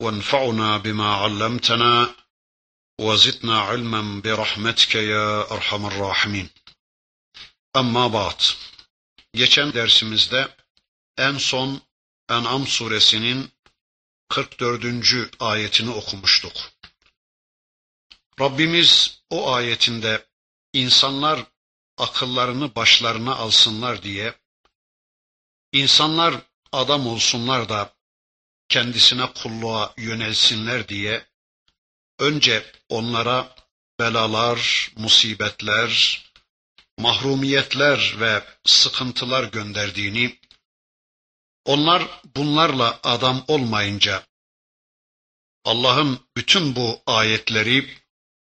[0.00, 2.14] وانفعنا بما علمتنا
[3.00, 6.48] وزدنا علما برحمتك يا أرحم الراحمين
[7.74, 8.40] Amma ba'd.
[9.34, 10.48] Geçen dersimizde
[11.18, 11.80] en son
[12.30, 13.50] En'am suresinin
[14.28, 14.84] 44.
[15.40, 16.52] ayetini okumuştuk.
[18.40, 20.26] Rabbimiz o ayetinde
[20.72, 21.44] insanlar
[21.98, 24.34] akıllarını başlarına alsınlar diye
[25.72, 26.34] insanlar
[26.72, 27.94] adam olsunlar da
[28.69, 31.25] kendisine kulluğa yönelsinler diye
[32.19, 33.55] önce onlara
[33.99, 36.21] belalar, musibetler,
[36.97, 40.39] mahrumiyetler ve sıkıntılar gönderdiğini,
[41.65, 44.23] onlar bunlarla adam olmayınca
[45.65, 47.89] Allah'ın bütün bu ayetleri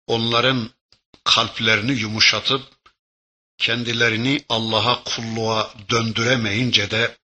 [0.08, 0.70] onların
[1.24, 2.62] kalplerini yumuşatıp
[3.58, 7.18] kendilerini Allah'a kulluğa döndüremeyince de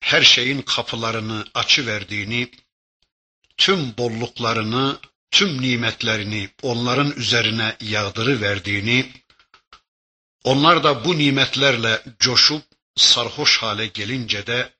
[0.00, 2.50] her şeyin kapılarını açıverdiğini,
[3.56, 4.98] tüm bolluklarını,
[5.30, 9.12] tüm nimetlerini onların üzerine yağdırıverdiğini,
[10.44, 12.62] onlar da bu nimetlerle coşup
[12.96, 14.72] sarhoş hale gelince de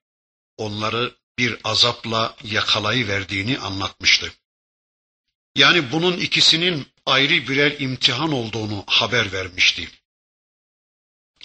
[0.57, 4.33] onları bir azapla yakalayıverdiğini anlatmıştı.
[5.57, 9.89] Yani bunun ikisinin ayrı birer imtihan olduğunu haber vermişti.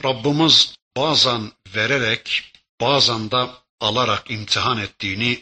[0.04, 3.48] Rabbimiz bazen vererek, bazen de
[3.84, 5.42] alarak imtihan ettiğini,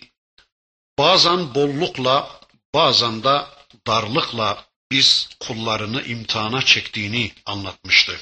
[0.99, 2.39] bazen bollukla,
[2.73, 3.45] bazen de
[3.87, 8.19] darlıkla biz kullarını imtihana çektiğini anlatmıştı.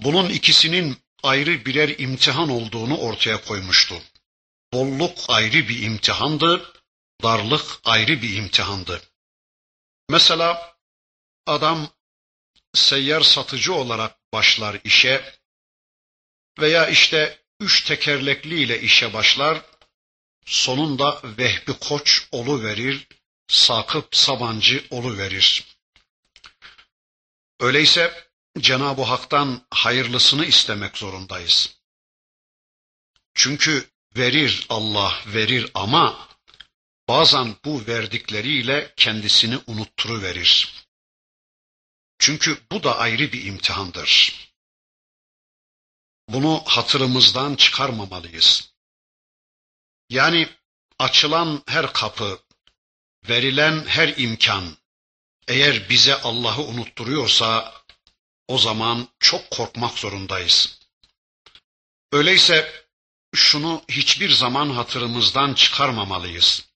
[0.00, 4.02] Bunun ikisinin ayrı birer imtihan olduğunu ortaya koymuştu.
[4.72, 6.72] Bolluk ayrı bir imtihandı,
[7.22, 9.02] darlık ayrı bir imtihandı.
[10.10, 10.76] Mesela
[11.46, 11.88] adam
[12.74, 15.38] seyyar satıcı olarak başlar işe
[16.60, 19.62] veya işte üç tekerlekli ile işe başlar,
[20.46, 23.06] sonunda Vehbi Koç olu verir,
[23.48, 25.64] Sakıp Sabancı olu verir.
[27.60, 31.78] Öyleyse Cenab-ı Hak'tan hayırlısını istemek zorundayız.
[33.34, 36.28] Çünkü verir Allah verir ama
[37.08, 40.74] bazen bu verdikleriyle kendisini unutturuverir.
[42.18, 44.47] Çünkü bu da ayrı bir imtihandır.
[46.28, 48.72] Bunu hatırımızdan çıkarmamalıyız.
[50.10, 50.48] Yani
[50.98, 52.38] açılan her kapı,
[53.28, 54.76] verilen her imkan
[55.48, 57.74] eğer bize Allah'ı unutturuyorsa
[58.48, 60.78] o zaman çok korkmak zorundayız.
[62.12, 62.86] Öyleyse
[63.34, 66.68] şunu hiçbir zaman hatırımızdan çıkarmamalıyız.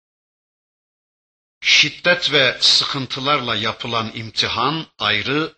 [1.61, 5.55] Şiddet ve sıkıntılarla yapılan imtihan ayrı,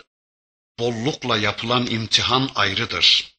[0.79, 3.34] bollukla yapılan imtihan ayrıdır.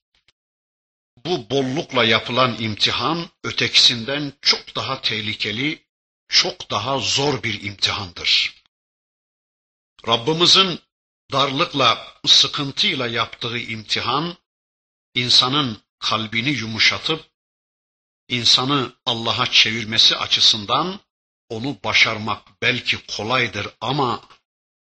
[1.18, 5.86] Bu bollukla yapılan imtihan ötekisinden çok daha tehlikeli,
[6.28, 8.64] çok daha zor bir imtihandır.
[10.08, 10.80] Rabbimizin
[11.32, 14.38] darlıkla, sıkıntıyla yaptığı imtihan,
[15.14, 17.26] insanın kalbini yumuşatıp,
[18.28, 21.00] insanı Allah'a çevirmesi açısından
[21.50, 24.22] onu başarmak belki kolaydır ama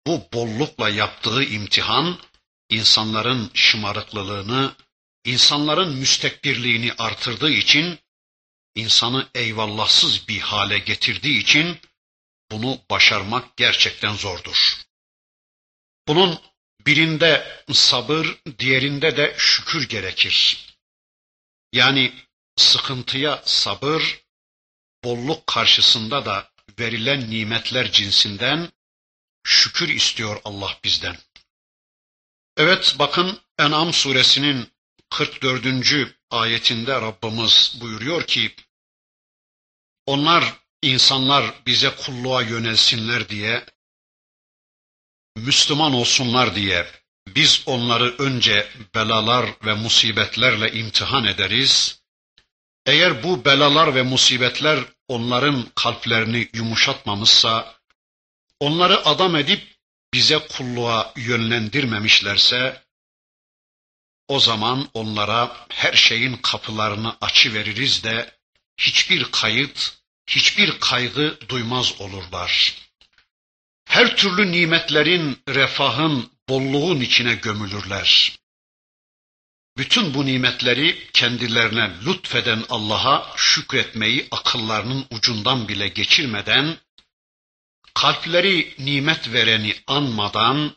[0.06, 2.18] bu bollukla yaptığı imtihan,
[2.68, 4.74] insanların şımarıklılığını,
[5.28, 7.98] insanların müstekbirliğini artırdığı için,
[8.74, 11.80] insanı eyvallahsız bir hale getirdiği için,
[12.50, 14.76] bunu başarmak gerçekten zordur.
[16.08, 16.40] Bunun
[16.86, 20.66] birinde sabır, diğerinde de şükür gerekir.
[21.72, 22.12] Yani
[22.56, 24.20] sıkıntıya sabır,
[25.04, 28.72] bolluk karşısında da verilen nimetler cinsinden
[29.44, 31.18] şükür istiyor Allah bizden.
[32.56, 34.72] Evet bakın En'am suresinin
[35.10, 35.66] 44.
[36.30, 38.54] ayetinde Rabbimiz buyuruyor ki
[40.06, 40.44] onlar
[40.82, 43.66] insanlar bize kulluğa yönelsinler diye
[45.36, 46.86] Müslüman olsunlar diye
[47.34, 52.00] biz onları önce belalar ve musibetlerle imtihan ederiz.
[52.86, 57.74] Eğer bu belalar ve musibetler onların kalplerini yumuşatmamışsa,
[58.60, 59.76] onları adam edip
[60.14, 62.82] bize kulluğa yönlendirmemişlerse,
[64.28, 68.34] o zaman onlara her şeyin kapılarını açı veririz de
[68.76, 72.74] hiçbir kayıt, hiçbir kaygı duymaz olurlar.
[73.84, 78.38] Her türlü nimetlerin, refahın, bolluğun içine gömülürler.
[79.76, 86.76] Bütün bu nimetleri kendilerine lütfeden Allah'a şükretmeyi akıllarının ucundan bile geçirmeden,
[87.94, 90.76] kalpleri nimet vereni anmadan,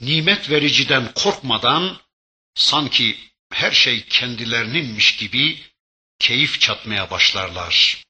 [0.00, 1.98] nimet vericiden korkmadan,
[2.54, 3.18] sanki
[3.52, 5.62] her şey kendilerininmiş gibi
[6.18, 8.04] keyif çatmaya başlarlar.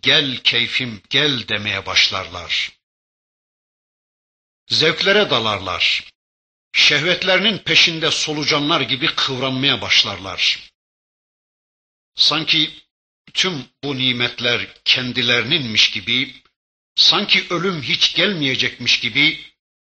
[0.00, 2.72] Gel keyfim gel demeye başlarlar.
[4.68, 6.04] Zevklere dalarlar.
[6.72, 10.70] Şehvetlerinin peşinde solucanlar gibi kıvranmaya başlarlar.
[12.14, 12.70] Sanki
[13.34, 16.34] tüm bu nimetler kendilerininmiş gibi,
[16.94, 19.44] sanki ölüm hiç gelmeyecekmiş gibi,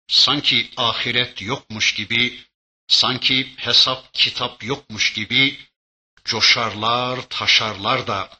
[0.08, 2.44] sanki ahiret yokmuş gibi,
[2.88, 5.58] sanki hesap kitap yokmuş gibi
[6.24, 8.30] coşarlar, taşarlar da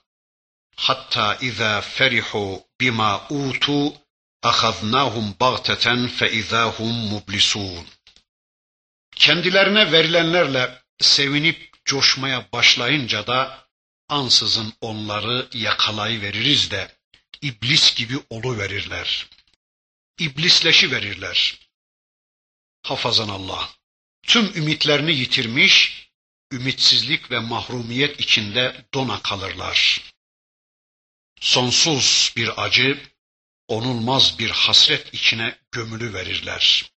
[0.76, 3.94] hatta iza ferihu bima utu
[4.43, 7.87] ahaznahum bagteten fe izahum mublisun.
[9.17, 13.69] Kendilerine verilenlerle sevinip coşmaya başlayınca da
[14.08, 16.97] ansızın onları yakalayıveririz de
[17.43, 19.29] iblis gibi olu verirler.
[20.19, 21.58] İblisleşi verirler.
[22.82, 23.70] Hafazan Allah.
[24.26, 26.05] Tüm ümitlerini yitirmiş,
[26.53, 30.00] ümitsizlik ve mahrumiyet içinde dona kalırlar.
[31.41, 33.03] Sonsuz bir acı,
[33.69, 36.91] onulmaz bir hasret içine gömülü verirler.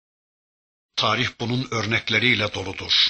[0.97, 3.09] Tarih bunun örnekleriyle doludur.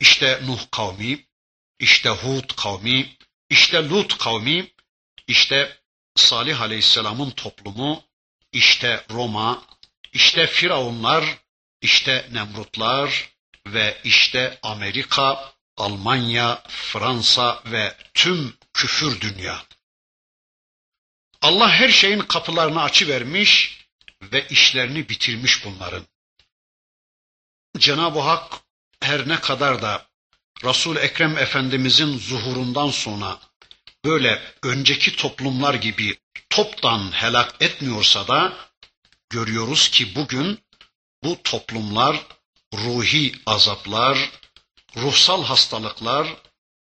[0.00, 1.26] İşte Nuh kavmi,
[1.78, 3.16] işte Hud kavmi,
[3.50, 4.70] işte Lut kavmi,
[5.26, 5.78] işte
[6.16, 8.04] Salih Aleyhisselam'ın toplumu,
[8.52, 9.66] işte Roma,
[10.12, 11.38] işte Firavunlar,
[11.82, 13.30] işte Nemrutlar
[13.66, 19.64] ve işte Amerika, Almanya, Fransa ve tüm küfür dünya.
[21.42, 23.78] Allah her şeyin kapılarını açıvermiş
[24.22, 26.06] ve işlerini bitirmiş bunların.
[27.78, 28.52] Cenab-ı Hak
[29.00, 30.06] her ne kadar da
[30.64, 33.38] Resul Ekrem Efendimizin zuhurundan sonra
[34.04, 36.18] böyle önceki toplumlar gibi
[36.50, 38.52] toptan helak etmiyorsa da
[39.30, 40.60] görüyoruz ki bugün
[41.24, 42.26] bu toplumlar
[42.74, 44.30] ruhi azaplar,
[44.96, 46.36] ruhsal hastalıklar,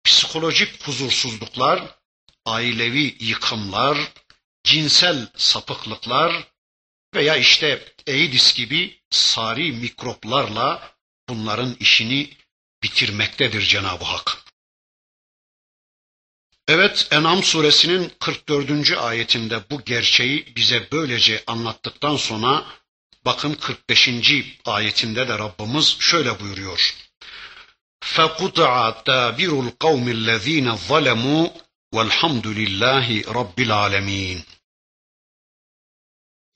[0.05, 1.97] psikolojik huzursuzluklar,
[2.45, 4.13] ailevi yıkımlar,
[4.65, 6.49] cinsel sapıklıklar
[7.15, 10.97] veya işte AIDS gibi sari mikroplarla
[11.29, 12.37] bunların işini
[12.83, 14.45] bitirmektedir Cenab-ı Hak.
[16.69, 18.93] Evet En'am suresinin 44.
[18.93, 22.67] ayetinde bu gerçeği bize böylece anlattıktan sonra
[23.26, 24.10] bakın 45.
[24.66, 26.96] ayetinde de Rabbimiz şöyle buyuruyor.
[28.02, 31.50] فَقُطَعَ دَابِرُ الْقَوْمِ الَّذ۪ينَ ظَلَمُوا
[31.96, 34.42] وَالْحَمْدُ لِلّٰهِ رَبِّ الْعَالَمِينَ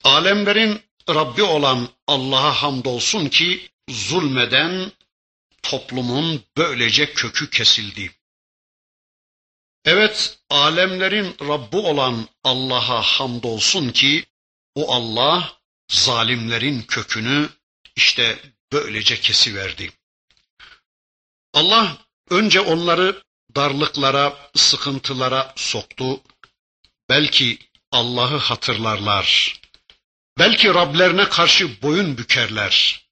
[0.04, 4.92] Alemlerin Rabbi olan Allah'a hamdolsun ki zulmeden
[5.62, 8.12] toplumun böylece kökü kesildi.
[9.84, 14.24] Evet, alemlerin Rabbi olan Allah'a hamdolsun ki
[14.74, 15.58] o Allah
[15.91, 17.49] zalimlerin kökünü
[17.95, 18.39] işte
[18.71, 19.91] böylece kesiverdi.
[21.53, 21.97] Allah
[22.29, 23.23] önce onları
[23.55, 26.21] darlıklara, sıkıntılara soktu.
[27.09, 27.59] Belki
[27.91, 29.59] Allah'ı hatırlarlar.
[30.39, 33.05] Belki Rablerine karşı boyun bükerler.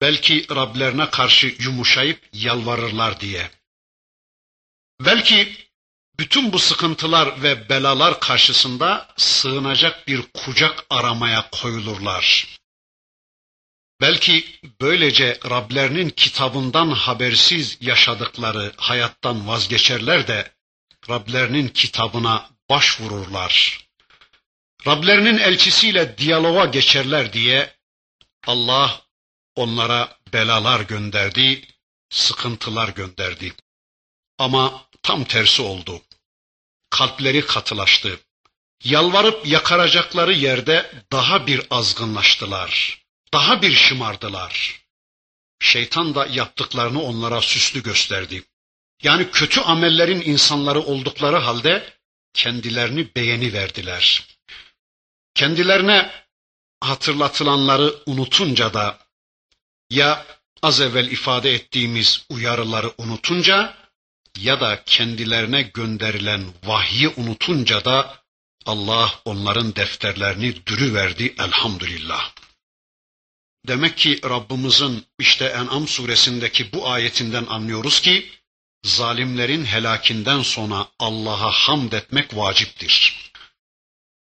[0.00, 3.50] Belki Rablerine karşı yumuşayıp yalvarırlar diye.
[5.00, 5.65] Belki
[6.18, 12.56] bütün bu sıkıntılar ve belalar karşısında sığınacak bir kucak aramaya koyulurlar.
[14.00, 20.52] Belki böylece Rablerinin kitabından habersiz yaşadıkları hayattan vazgeçerler de
[21.10, 23.86] Rablerinin kitabına başvururlar.
[24.86, 27.76] Rablerinin elçisiyle diyaloğa geçerler diye
[28.46, 29.02] Allah
[29.54, 31.68] onlara belalar gönderdi,
[32.10, 33.52] sıkıntılar gönderdi.
[34.38, 36.02] Ama tam tersi oldu.
[36.90, 38.20] Kalpleri katılaştı.
[38.84, 43.02] Yalvarıp yakaracakları yerde daha bir azgınlaştılar.
[43.32, 44.80] Daha bir şımardılar.
[45.60, 48.42] Şeytan da yaptıklarını onlara süslü gösterdi.
[49.02, 51.92] Yani kötü amellerin insanları oldukları halde
[52.34, 54.24] kendilerini beğeni verdiler.
[55.34, 56.10] Kendilerine
[56.80, 58.98] hatırlatılanları unutunca da
[59.90, 60.26] ya
[60.62, 63.74] az evvel ifade ettiğimiz uyarıları unutunca
[64.40, 68.22] ya da kendilerine gönderilen vahyi unutunca da
[68.66, 72.32] Allah onların defterlerini dürü verdi elhamdülillah.
[73.68, 78.30] Demek ki Rabbimizin işte En'am suresindeki bu ayetinden anlıyoruz ki
[78.84, 83.16] zalimlerin helakinden sonra Allah'a hamd etmek vaciptir.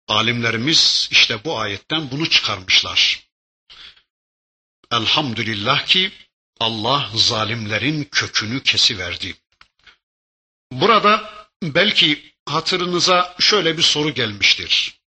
[0.08, 3.28] Alimlerimiz işte bu ayetten bunu çıkarmışlar.
[4.92, 6.12] Elhamdülillah ki
[6.60, 9.34] Allah zalimlerin kökünü kesiverdi.
[10.72, 11.30] Burada
[11.62, 15.00] belki hatırınıza şöyle bir soru gelmiştir.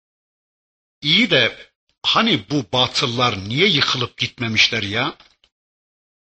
[1.01, 1.71] İyi de
[2.03, 5.15] hani bu batıllar niye yıkılıp gitmemişler ya?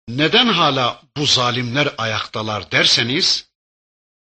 [0.07, 3.49] Neden hala bu zalimler ayaktalar derseniz,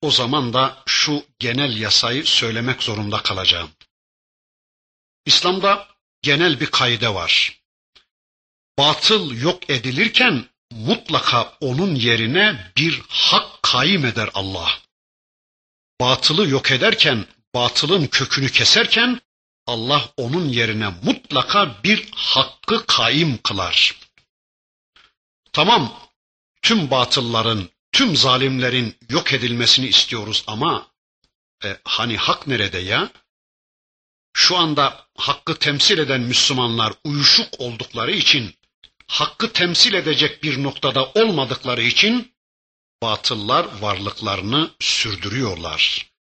[0.03, 3.71] o zaman da şu genel yasayı söylemek zorunda kalacağım.
[5.27, 5.89] İslam'da
[6.23, 7.61] genel bir kaide var.
[8.79, 14.71] Batıl yok edilirken mutlaka onun yerine bir hak kaim eder Allah.
[16.01, 19.21] Batılı yok ederken, batılın kökünü keserken
[19.67, 23.97] Allah onun yerine mutlaka bir hakkı kaim kılar.
[25.53, 26.11] Tamam,
[26.63, 30.87] tüm batılların, tüm zalimlerin yok edilmesini istiyoruz ama
[31.65, 33.11] e, hani hak nerede ya?
[34.33, 38.55] Şu anda hakkı temsil eden Müslümanlar uyuşuk oldukları için,
[39.07, 42.35] hakkı temsil edecek bir noktada olmadıkları için
[43.04, 46.12] batıllar varlıklarını sürdürüyorlar.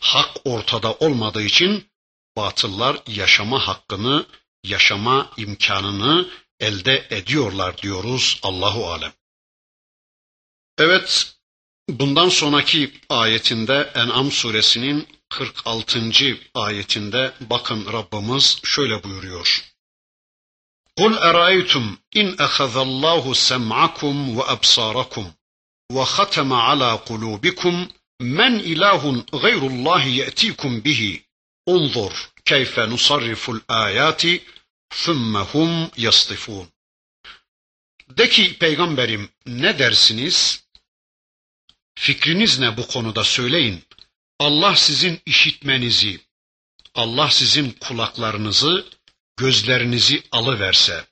[0.00, 1.90] Hak ortada olmadığı için
[2.36, 4.26] batıllar yaşama hakkını,
[4.64, 6.28] yaşama imkanını
[6.60, 9.12] elde ediyorlar diyoruz Allahu alem.
[10.78, 11.36] Evet,
[11.88, 16.10] bundan sonraki ayetinde En'am suresinin 46.
[16.54, 19.64] ayetinde bakın Rabbimiz şöyle buyuruyor.
[20.98, 21.86] قُلْ أَرَأَيْتُمْ
[22.20, 25.26] إِنْ أَخَذَ اللّٰهُ سَمْعَكُمْ وَأَبْصَارَكُمْ
[25.92, 27.88] وَخَتَمَ عَلَى قُلُوبِكُمْ
[28.20, 31.20] مَنْ إِلَٰهٌ غَيْرُ اللّٰهِ يَأْتِيكُمْ بِهِ
[31.68, 32.12] انظُرْ
[32.44, 34.22] كَيْفَ نُصَرِّفُ الْآيَاتِ
[35.04, 36.68] ثُمَّ هُمْ يَصْطِفُونَ
[38.08, 40.64] De ki peygamberim ne dersiniz?
[41.94, 43.84] Fikriniz ne bu konuda söyleyin.
[44.38, 46.20] Allah sizin işitmenizi,
[46.94, 48.86] Allah sizin kulaklarınızı,
[49.36, 51.06] gözlerinizi alıverse,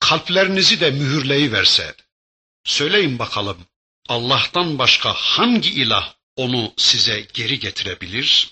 [0.00, 1.94] kalplerinizi de mühürleyi verse,
[2.64, 3.66] söyleyin bakalım
[4.07, 8.49] Allah'tan başka hangi ilah onu size geri getirebilir?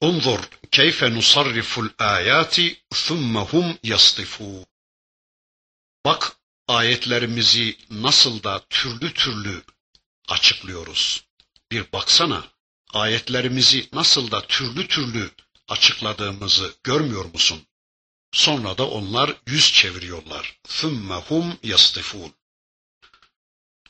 [0.00, 4.66] Unzur keyfe nusarriful ayati thumme hum yastifun.
[6.04, 6.36] Bak
[6.68, 9.62] ayetlerimizi nasıl da türlü türlü
[10.28, 11.24] açıklıyoruz.
[11.72, 12.44] Bir baksana
[12.92, 15.30] ayetlerimizi nasıl da türlü türlü
[15.68, 17.66] açıkladığımızı görmüyor musun?
[18.32, 20.58] Sonra da onlar yüz çeviriyorlar.
[20.64, 22.34] Thumme hum yastifun.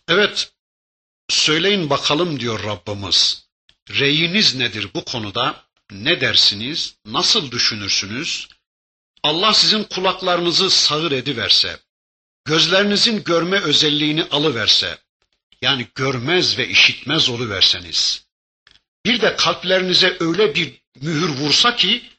[0.09, 0.53] Evet,
[1.29, 3.47] söyleyin bakalım diyor Rabbimiz.
[3.91, 5.65] Reyiniz nedir bu konuda?
[5.91, 6.95] Ne dersiniz?
[7.05, 8.49] Nasıl düşünürsünüz?
[9.23, 11.79] Allah sizin kulaklarınızı sağır ediverse,
[12.45, 14.99] gözlerinizin görme özelliğini alıverse,
[15.63, 18.27] yani görmez ve işitmez oluverseniz,
[19.07, 22.11] bir de kalplerinize öyle bir mühür vursa ki,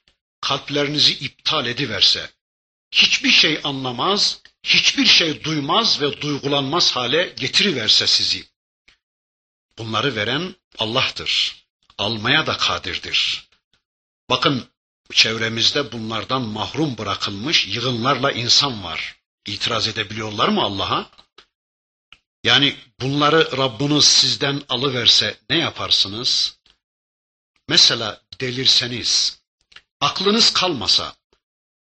[0.41, 2.29] kalplerinizi iptal ediverse,
[2.91, 8.47] hiçbir şey anlamaz, hiçbir şey duymaz ve duygulanmaz hale getiriverse sizi.
[9.77, 11.63] Bunları veren Allah'tır.
[11.97, 13.49] Almaya da kadirdir.
[14.29, 14.67] Bakın
[15.11, 19.15] çevremizde bunlardan mahrum bırakılmış yığınlarla insan var.
[19.45, 21.09] İtiraz edebiliyorlar mı Allah'a?
[22.43, 26.57] Yani bunları Rabbiniz sizden alıverse ne yaparsınız?
[27.67, 29.39] Mesela delirseniz,
[30.01, 31.15] aklınız kalmasa,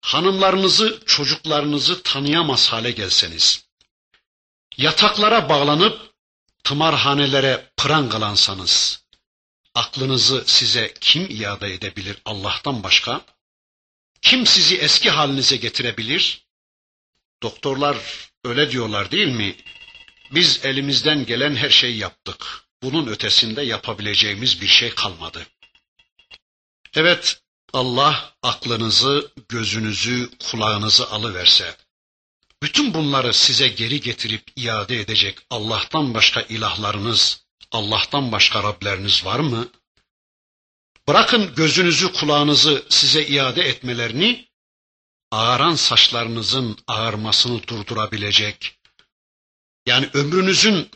[0.04, 3.66] hanımlarınızı, çocuklarınızı tanıyamaz hale gelseniz,
[4.78, 6.14] yataklara bağlanıp
[6.64, 9.04] tımarhanelere prangalansanız,
[9.76, 13.22] aklınızı size kim iade edebilir Allah'tan başka?
[14.22, 16.46] Kim sizi eski halinize getirebilir?
[17.44, 17.98] Doktorlar
[18.44, 19.56] öyle diyorlar değil mi?
[20.32, 22.64] Biz elimizden gelen her şeyi yaptık.
[22.82, 25.48] Bunun ötesinde yapabileceğimiz bir şey kalmadı.
[26.96, 27.43] Evet,
[27.74, 31.76] Allah aklınızı, gözünüzü, kulağınızı alıverse,
[32.64, 39.68] bütün bunları size geri getirip iade edecek Allah'tan başka ilahlarınız, Allah'tan başka Rableriniz var mı?
[41.08, 44.48] Bırakın gözünüzü, kulağınızı size iade etmelerini,
[45.32, 48.80] ağaran saçlarınızın ağarmasını durdurabilecek,
[49.86, 50.92] yani ömrünüzün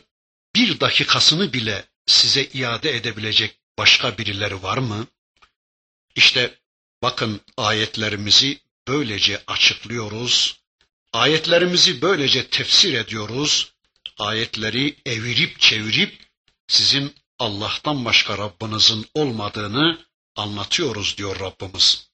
[0.54, 5.06] bir dakikasını bile size iade edebilecek başka birileri var mı?
[6.14, 6.58] İşte
[7.02, 10.60] bakın ayetlerimizi böylece açıklıyoruz.
[11.12, 13.72] Ayetlerimizi böylece tefsir ediyoruz.
[14.18, 16.26] Ayetleri evirip çevirip
[16.68, 19.98] sizin Allah'tan başka Rabbinizin olmadığını
[20.36, 22.08] anlatıyoruz diyor Rabbimiz.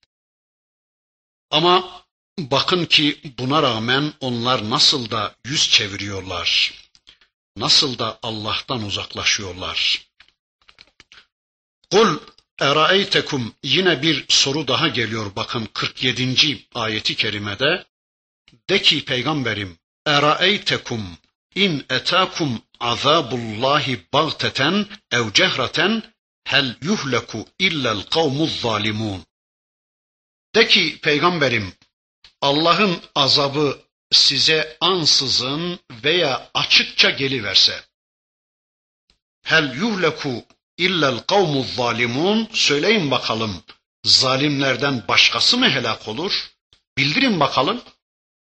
[1.51, 2.05] Ama
[2.39, 6.75] bakın ki buna rağmen onlar nasıl da yüz çeviriyorlar.
[7.57, 10.09] nasıl da Allah'tan uzaklaşıyorlar.
[11.91, 12.19] Kul
[12.65, 16.67] eraeytekum yine bir soru daha geliyor bakın 47.
[16.75, 17.87] ayeti kerimede.
[18.71, 21.19] De ki peygamberim eraeytekum
[21.55, 26.03] in etakum azabullahi bagteten ev cehreten
[26.45, 29.25] hel yuhleku illel kavmuz zalimun.
[30.55, 31.73] De ki peygamberim
[32.41, 33.79] Allah'ın azabı
[34.13, 37.81] size ansızın veya açıkça geliverse
[39.43, 40.45] hel yuhleku
[40.79, 43.63] illel kavmuz zalimun söyleyin bakalım
[44.05, 46.51] zalimlerden başkası mı helak olur?
[46.99, 47.83] Bildirin bakalım.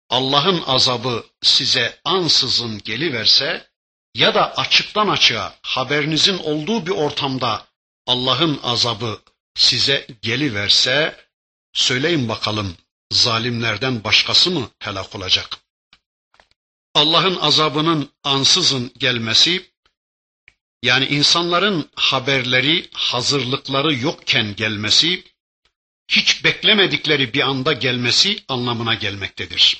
[0.09, 3.67] Allah'ın azabı size ansızın geliverse
[4.15, 7.65] ya da açıktan açığa haberinizin olduğu bir ortamda
[8.07, 9.21] Allah'ın azabı
[9.55, 11.25] size geliverse
[11.73, 12.77] söyleyin bakalım
[13.11, 15.57] zalimlerden başkası mı helak olacak?
[16.95, 19.70] Allah'ın azabının ansızın gelmesi
[20.83, 25.23] yani insanların haberleri, hazırlıkları yokken gelmesi,
[26.07, 29.77] hiç beklemedikleri bir anda gelmesi anlamına gelmektedir.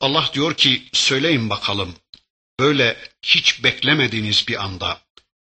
[0.00, 1.94] Allah diyor ki söyleyin bakalım
[2.60, 5.00] böyle hiç beklemediğiniz bir anda,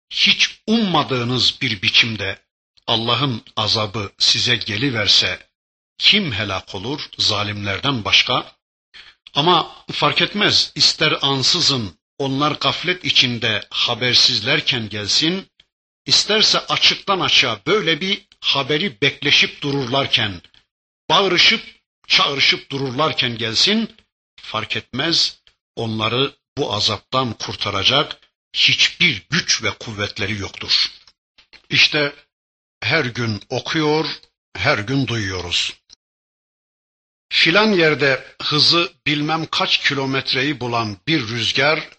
[0.10, 2.39] hiç ummadığınız bir biçimde
[2.88, 5.48] Allah'ın azabı size geliverse
[5.98, 8.56] kim helak olur zalimlerden başka?
[9.34, 15.47] Ama fark etmez ister ansızın onlar gaflet içinde habersizlerken gelsin,
[16.05, 20.41] isterse açıktan açığa böyle bir haberi bekleşip dururlarken,
[21.09, 21.62] bağırışıp
[22.07, 23.95] çağrışıp dururlarken gelsin,
[24.41, 25.41] fark etmez
[25.75, 28.17] onları bu azaptan kurtaracak
[28.53, 30.86] hiçbir güç ve kuvvetleri yoktur.
[31.69, 32.15] İşte
[32.81, 34.05] her gün okuyor,
[34.55, 35.74] her gün duyuyoruz.
[37.29, 41.89] Filan yerde hızı bilmem kaç kilometreyi bulan bir rüzgar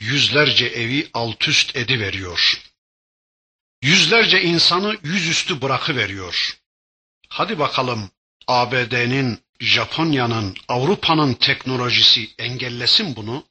[0.00, 2.62] yüzlerce evi alt üst ediveriyor.
[3.82, 6.58] Yüzlerce insanı yüzüstü bırakıveriyor.
[7.28, 8.10] Hadi bakalım
[8.46, 13.46] ABD'nin, Japonya'nın, Avrupa'nın teknolojisi engellesin bunu.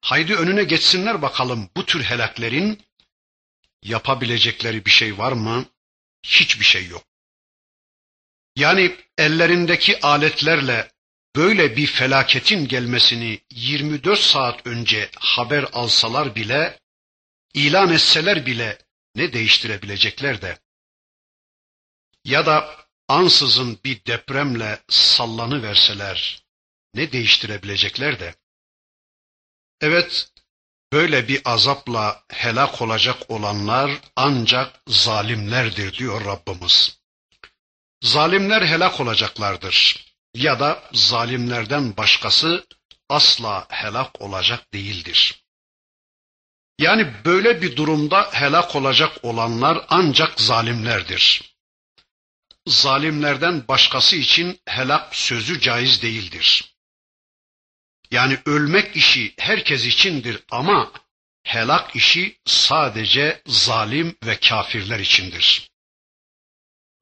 [0.00, 2.82] Haydi önüne geçsinler bakalım bu tür helaklerin
[3.82, 5.64] yapabilecekleri bir şey var mı?
[6.22, 7.04] Hiçbir şey yok.
[8.56, 10.90] Yani ellerindeki aletlerle
[11.36, 16.80] böyle bir felaketin gelmesini 24 saat önce haber alsalar bile,
[17.54, 18.78] ilan etseler bile
[19.14, 20.58] ne değiştirebilecekler de.
[22.24, 22.76] Ya da
[23.08, 26.42] ansızın bir depremle sallanı verseler
[26.94, 28.34] ne değiştirebilecekler de.
[29.80, 30.32] Evet,
[30.92, 37.00] böyle bir azapla helak olacak olanlar ancak zalimlerdir diyor Rabbimiz.
[38.02, 42.66] Zalimler helak olacaklardır ya da zalimlerden başkası
[43.08, 45.44] asla helak olacak değildir.
[46.78, 51.54] Yani böyle bir durumda helak olacak olanlar ancak zalimlerdir.
[52.66, 56.74] Zalimlerden başkası için helak sözü caiz değildir.
[58.10, 60.92] Yani ölmek işi herkes içindir ama
[61.42, 65.70] helak işi sadece zalim ve kafirler içindir.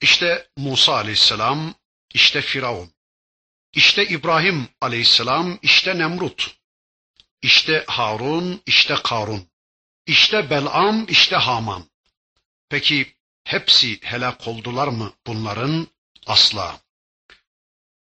[0.01, 1.75] İşte Musa aleyhisselam,
[2.15, 2.98] işte Firavun.
[3.73, 6.57] İşte İbrahim aleyhisselam, işte Nemrut.
[7.43, 9.49] İşte Harun, işte Karun.
[10.07, 11.85] İşte Belam, işte Haman.
[12.69, 15.89] Peki hepsi helak oldular mı bunların?
[16.27, 16.81] Asla.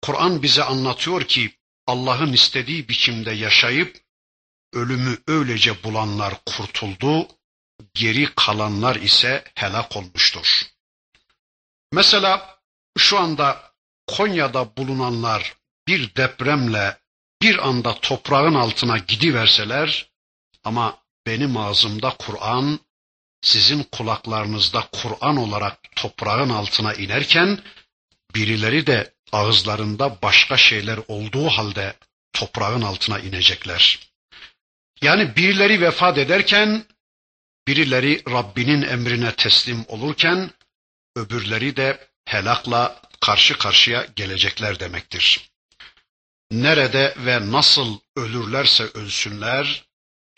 [0.01, 1.55] Kur'an bize anlatıyor ki
[1.87, 4.01] Allah'ın istediği biçimde yaşayıp
[4.73, 7.27] ölümü öylece bulanlar kurtuldu,
[7.93, 10.61] geri kalanlar ise helak olmuştur.
[11.93, 12.59] Mesela
[12.97, 13.68] şu anda
[14.17, 15.55] Konya'da bulunanlar
[15.87, 16.97] bir depremle
[17.41, 20.09] bir anda toprağın altına gidiverseler
[20.63, 22.79] ama benim ağzımda Kur'an,
[23.41, 27.59] sizin kulaklarınızda Kur'an olarak toprağın altına inerken
[28.35, 31.93] birileri de ağızlarında başka şeyler olduğu halde
[32.33, 33.99] toprağın altına inecekler.
[35.01, 36.85] Yani birileri vefat ederken,
[37.67, 40.51] birileri Rabbinin emrine teslim olurken,
[41.15, 45.49] öbürleri de helakla karşı karşıya gelecekler demektir.
[46.51, 49.85] Nerede ve nasıl ölürlerse ölsünler,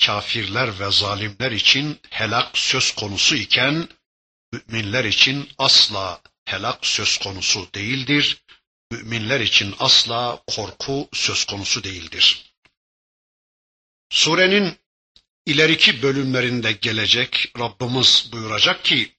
[0.06, 3.88] kafirler ve zalimler için helak söz konusu iken,
[4.52, 8.44] müminler için asla helak söz konusu değildir.
[8.92, 12.54] Müminler için asla korku söz konusu değildir.
[14.10, 14.78] Surenin
[15.46, 19.16] ileriki bölümlerinde gelecek Rabbimiz buyuracak ki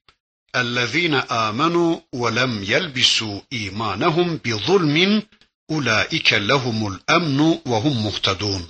[0.55, 1.15] اَلَّذ۪ينَ
[1.47, 5.23] آمَنُوا وَلَمْ يَلْبِسُوا اِيمَانَهُمْ بِظُلْمٍ
[5.71, 8.63] اُولَٰئِكَ لَهُمُ الْاَمْنُ وَهُمْ مُهْتَدُونَ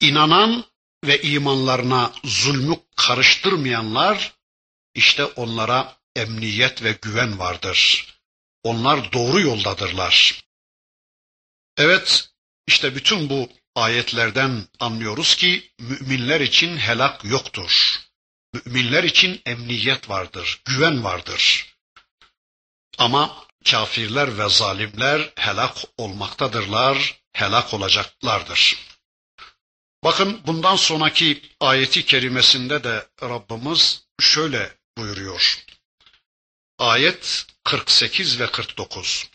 [0.00, 0.64] İnanan
[1.04, 4.32] ve imanlarına zulmü karıştırmayanlar
[4.94, 8.06] işte onlara emniyet ve güven vardır.
[8.62, 10.44] Onlar doğru yoldadırlar.
[11.76, 12.30] Evet,
[12.66, 18.00] işte bütün bu ayetlerden anlıyoruz ki müminler için helak yoktur.
[18.54, 21.74] Müminler için emniyet vardır, güven vardır.
[22.98, 28.76] Ama kafirler ve zalimler helak olmaktadırlar, helak olacaklardır.
[30.04, 35.64] Bakın bundan sonraki ayeti kerimesinde de Rabbimiz şöyle buyuruyor.
[36.78, 39.30] Ayet 48 ve 49.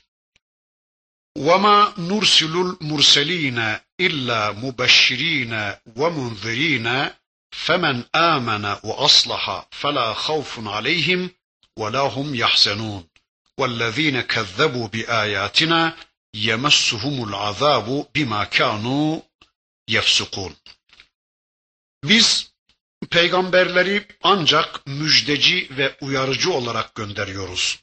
[1.37, 5.53] وَمَا نُرْسِلُ الْمُرْسَلِينَ إِلَّا مُبَشِّرِينَ
[5.97, 7.11] وَمُنذِرِينَ
[7.65, 11.29] فَمَنْ آمَنَ وَأَصْلَحَ فَلَا خَوْفٌ عَلَيْهِمْ
[11.79, 13.07] وَلَا هُمْ يَحْزَنُونَ
[13.59, 15.97] وَالَّذِينَ كَذَّبُوا بِآيَاتِنَا
[16.35, 19.21] يَمَسُّهُمُ الْعَذَابُ بِمَا كَانُوا
[19.89, 20.55] يَفْسُقُونَ
[22.03, 22.51] Biz
[23.11, 27.79] peygamberleri ancak müjdeci ve uyarıcı olarak gönderiyoruz.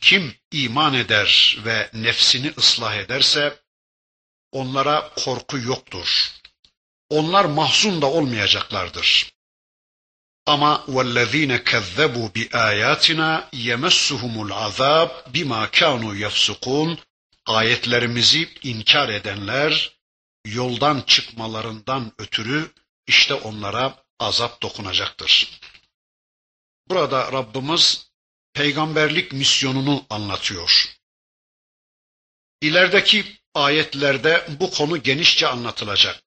[0.00, 3.60] Kim iman eder ve nefsini ıslah ederse
[4.52, 6.30] onlara korku yoktur.
[7.11, 9.33] Onlar mahzun da olmayacaklardır.
[10.45, 10.83] Ama
[11.63, 16.99] kezzebu bi ayatina yemessuhumul azab bima kanu yefsukun
[17.45, 19.97] ayetlerimizi inkar edenler
[20.45, 22.71] yoldan çıkmalarından ötürü
[23.07, 25.59] işte onlara azap dokunacaktır.
[26.89, 28.11] Burada Rabbimiz
[28.53, 30.97] peygamberlik misyonunu anlatıyor.
[32.61, 36.23] İlerideki ayetlerde bu konu genişçe anlatılacak.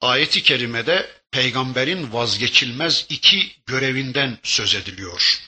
[0.00, 5.40] Ayeti kerimede peygamberin vazgeçilmez iki görevinden söz ediliyor.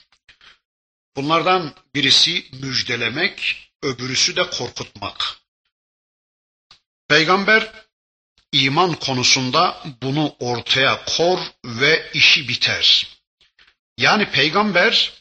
[1.15, 5.37] Bunlardan birisi müjdelemek, öbürüsü de korkutmak.
[7.07, 7.71] Peygamber
[8.51, 13.07] iman konusunda bunu ortaya kor ve işi biter.
[13.97, 15.13] Yani peygamber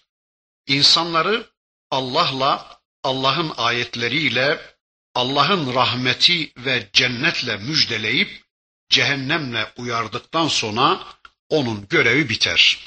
[0.66, 1.50] insanları
[1.90, 4.76] Allah'la, Allah'ın ayetleriyle,
[5.14, 8.45] Allah'ın rahmeti ve cennetle müjdeleyip
[8.88, 11.04] cehennemle uyardıktan sonra
[11.48, 12.78] onun görevi biter.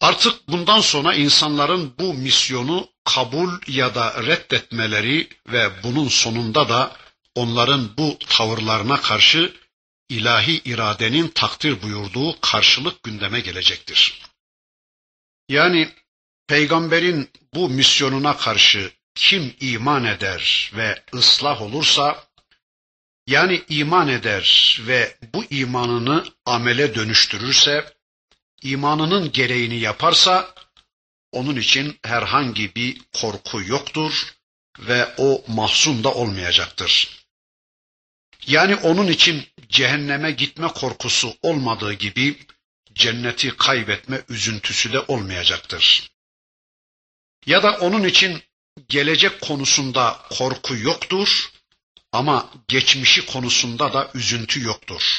[0.00, 6.96] Artık bundan sonra insanların bu misyonu kabul ya da reddetmeleri ve bunun sonunda da
[7.34, 9.54] onların bu tavırlarına karşı
[10.08, 14.22] ilahi iradenin takdir buyurduğu karşılık gündeme gelecektir.
[15.48, 15.88] Yani
[16.46, 22.27] peygamberin bu misyonuna karşı kim iman eder ve ıslah olursa
[23.28, 27.94] yani iman eder ve bu imanını amele dönüştürürse,
[28.62, 30.54] imanının gereğini yaparsa
[31.32, 34.34] onun için herhangi bir korku yoktur
[34.78, 37.18] ve o mahzun da olmayacaktır.
[38.46, 42.38] Yani onun için cehenneme gitme korkusu olmadığı gibi
[42.94, 46.10] cenneti kaybetme üzüntüsü de olmayacaktır.
[47.46, 48.42] Ya da onun için
[48.88, 51.57] gelecek konusunda korku yoktur
[52.12, 55.18] ama geçmişi konusunda da üzüntü yoktur.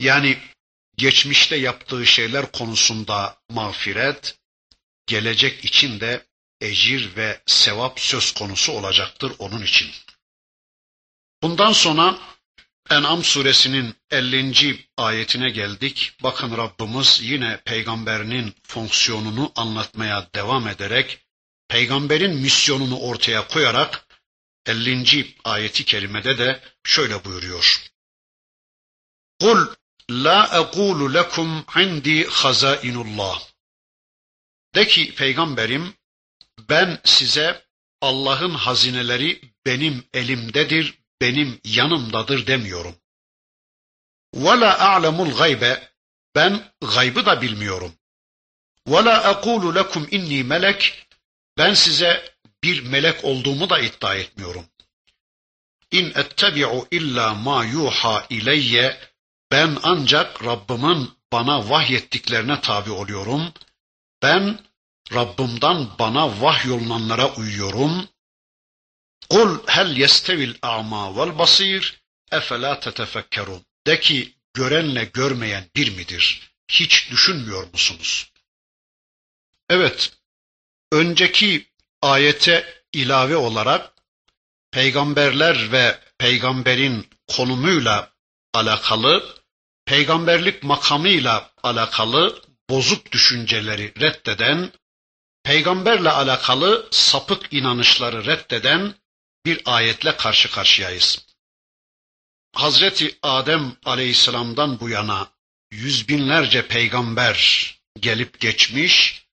[0.00, 0.38] Yani
[0.96, 4.38] geçmişte yaptığı şeyler konusunda mağfiret,
[5.06, 6.26] gelecek için de
[6.60, 9.90] ecir ve sevap söz konusu olacaktır onun için.
[11.42, 12.18] Bundan sonra
[12.90, 14.86] En'am suresinin 50.
[14.96, 16.12] ayetine geldik.
[16.22, 21.18] Bakın Rabbimiz yine peygamberinin fonksiyonunu anlatmaya devam ederek
[21.68, 24.05] peygamberin misyonunu ortaya koyarak
[24.66, 25.34] 50.
[25.44, 27.90] ayeti kerimede de şöyle buyuruyor.
[29.40, 29.66] Kul
[30.10, 33.42] la ekulu lekum indi hazainullah.
[34.74, 35.94] De ki peygamberim
[36.68, 37.66] ben size
[38.00, 42.96] Allah'ın hazineleri benim elimdedir, benim yanımdadır demiyorum.
[44.34, 45.92] Ve la a'lemul gaybe
[46.34, 47.94] ben gaybı da bilmiyorum.
[48.88, 51.06] Ve la ekulu lekum inni melek
[51.58, 52.35] ben size
[52.66, 54.66] bir melek olduğumu da iddia etmiyorum.
[55.90, 58.98] İn ettebi'u illa ma yuha ileyye
[59.50, 63.52] ben ancak Rabbimin bana vahyettiklerine tabi oluyorum.
[64.22, 64.58] Ben
[65.14, 68.08] Rabbimden bana vahyolunanlara uyuyorum.
[69.30, 72.00] Kul hel yestevil a'ma vel basir
[72.32, 73.64] efela tetefekkerun.
[73.86, 76.50] De ki görenle görmeyen bir midir?
[76.68, 78.32] Hiç düşünmüyor musunuz?
[79.70, 80.12] Evet,
[80.92, 81.66] önceki
[82.02, 83.92] ayete ilave olarak
[84.70, 88.12] peygamberler ve peygamberin konumuyla
[88.54, 89.34] alakalı,
[89.84, 94.72] peygamberlik makamıyla alakalı bozuk düşünceleri reddeden,
[95.42, 98.94] peygamberle alakalı sapık inanışları reddeden
[99.46, 101.26] bir ayetle karşı karşıyayız.
[102.54, 105.28] Hazreti Adem aleyhisselamdan bu yana
[105.70, 109.25] yüz binlerce peygamber gelip geçmiş,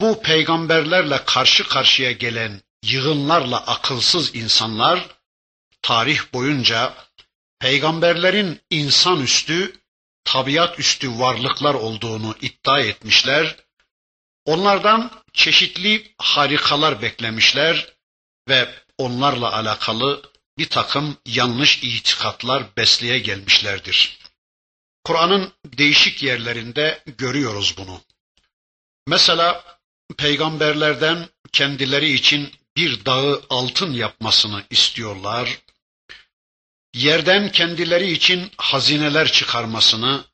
[0.00, 5.06] bu peygamberlerle karşı karşıya gelen yığınlarla akılsız insanlar
[5.82, 6.94] tarih boyunca
[7.58, 9.80] peygamberlerin insanüstü,
[10.24, 13.56] tabiat üstü varlıklar olduğunu iddia etmişler.
[14.44, 17.94] Onlardan çeşitli harikalar beklemişler
[18.48, 20.22] ve onlarla alakalı
[20.58, 24.18] bir takım yanlış itikatlar besleye gelmişlerdir.
[25.04, 28.00] Kur'an'ın değişik yerlerinde görüyoruz bunu.
[29.06, 29.77] Mesela
[30.18, 35.58] peygamberlerden kendileri için bir dağı altın yapmasını istiyorlar.
[36.94, 40.24] Yerden kendileri için hazineler çıkarmasını,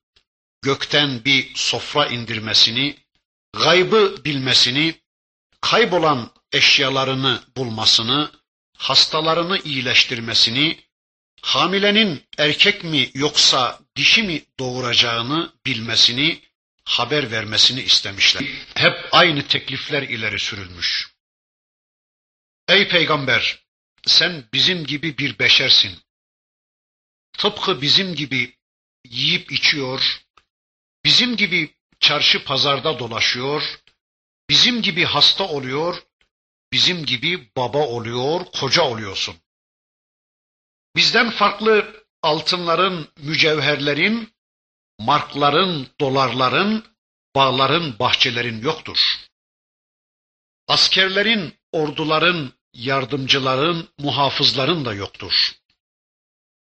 [0.62, 2.96] gökten bir sofra indirmesini,
[3.52, 4.94] gaybı bilmesini,
[5.60, 8.30] kaybolan eşyalarını bulmasını,
[8.76, 10.80] hastalarını iyileştirmesini,
[11.42, 16.40] hamilenin erkek mi yoksa dişi mi doğuracağını bilmesini,
[16.84, 18.42] haber vermesini istemişler.
[18.74, 21.14] Hep aynı teklifler ileri sürülmüş.
[22.68, 23.64] Ey peygamber,
[24.06, 25.98] sen bizim gibi bir beşersin.
[27.38, 28.58] Tıpkı bizim gibi
[29.04, 30.24] yiyip içiyor,
[31.04, 33.62] bizim gibi çarşı pazarda dolaşıyor,
[34.50, 36.02] bizim gibi hasta oluyor,
[36.72, 39.36] bizim gibi baba oluyor, koca oluyorsun.
[40.96, 44.33] Bizden farklı altınların, mücevherlerin,
[44.98, 46.84] markların, dolarların,
[47.34, 48.98] bağların, bahçelerin yoktur.
[50.68, 55.52] Askerlerin, orduların, yardımcıların, muhafızların da yoktur.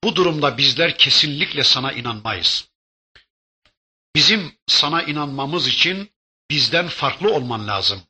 [0.05, 2.69] Bu durumda bizler kesinlikle sana inanmayız.
[4.15, 6.13] Bizim sana inanmamız için
[6.51, 8.03] bizden farklı olman lazım.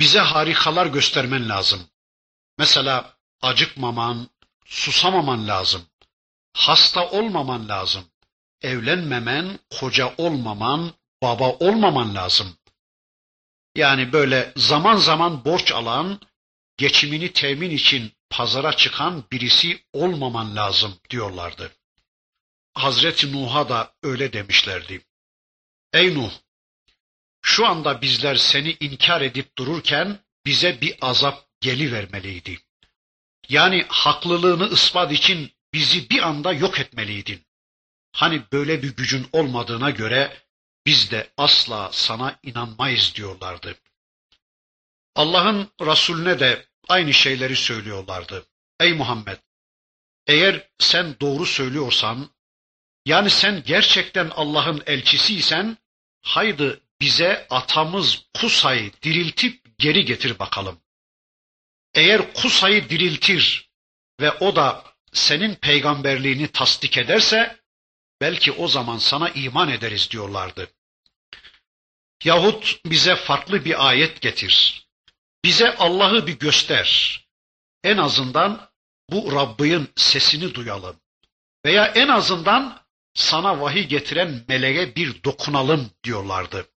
[0.00, 1.88] Bize harikalar göstermen lazım.
[2.58, 4.28] Mesela acıkmaman,
[4.64, 5.86] susamaman lazım.
[6.54, 8.04] Hasta olmaman lazım.
[8.62, 10.92] Evlenmemen, koca olmaman,
[11.22, 12.56] baba olmaman lazım.
[13.76, 16.20] Yani böyle zaman zaman borç alan,
[16.76, 21.72] geçimini temin için pazara çıkan birisi olmaman lazım diyorlardı.
[22.74, 25.00] Hazreti Nuh'a da öyle demişlerdi.
[25.92, 26.32] Ey Nuh,
[27.42, 32.58] şu anda bizler seni inkar edip dururken bize bir azap geli vermeliydi.
[33.48, 37.47] Yani haklılığını ispat için bizi bir anda yok etmeliydin.
[38.18, 40.42] Hani böyle bir gücün olmadığına göre
[40.86, 43.74] biz de asla sana inanmayız diyorlardı.
[45.14, 48.46] Allah'ın Resulüne de aynı şeyleri söylüyorlardı.
[48.80, 49.38] Ey Muhammed!
[50.26, 52.30] Eğer sen doğru söylüyorsan,
[53.06, 55.78] yani sen gerçekten Allah'ın elçisiysen,
[56.22, 60.80] haydi bize atamız Kusa'yı diriltip geri getir bakalım.
[61.94, 63.70] Eğer Kusa'yı diriltir
[64.20, 67.58] ve o da senin peygamberliğini tasdik ederse,
[68.20, 70.70] belki o zaman sana iman ederiz diyorlardı.
[72.24, 74.86] Yahut bize farklı bir ayet getir.
[75.44, 77.20] Bize Allah'ı bir göster.
[77.84, 78.70] En azından
[79.10, 81.00] bu Rabbin sesini duyalım.
[81.64, 82.80] Veya en azından
[83.14, 86.68] sana vahiy getiren meleğe bir dokunalım diyorlardı.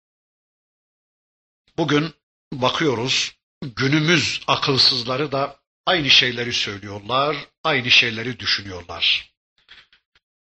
[1.77, 2.13] Bugün
[2.53, 9.33] bakıyoruz günümüz akılsızları da aynı şeyleri söylüyorlar, aynı şeyleri düşünüyorlar.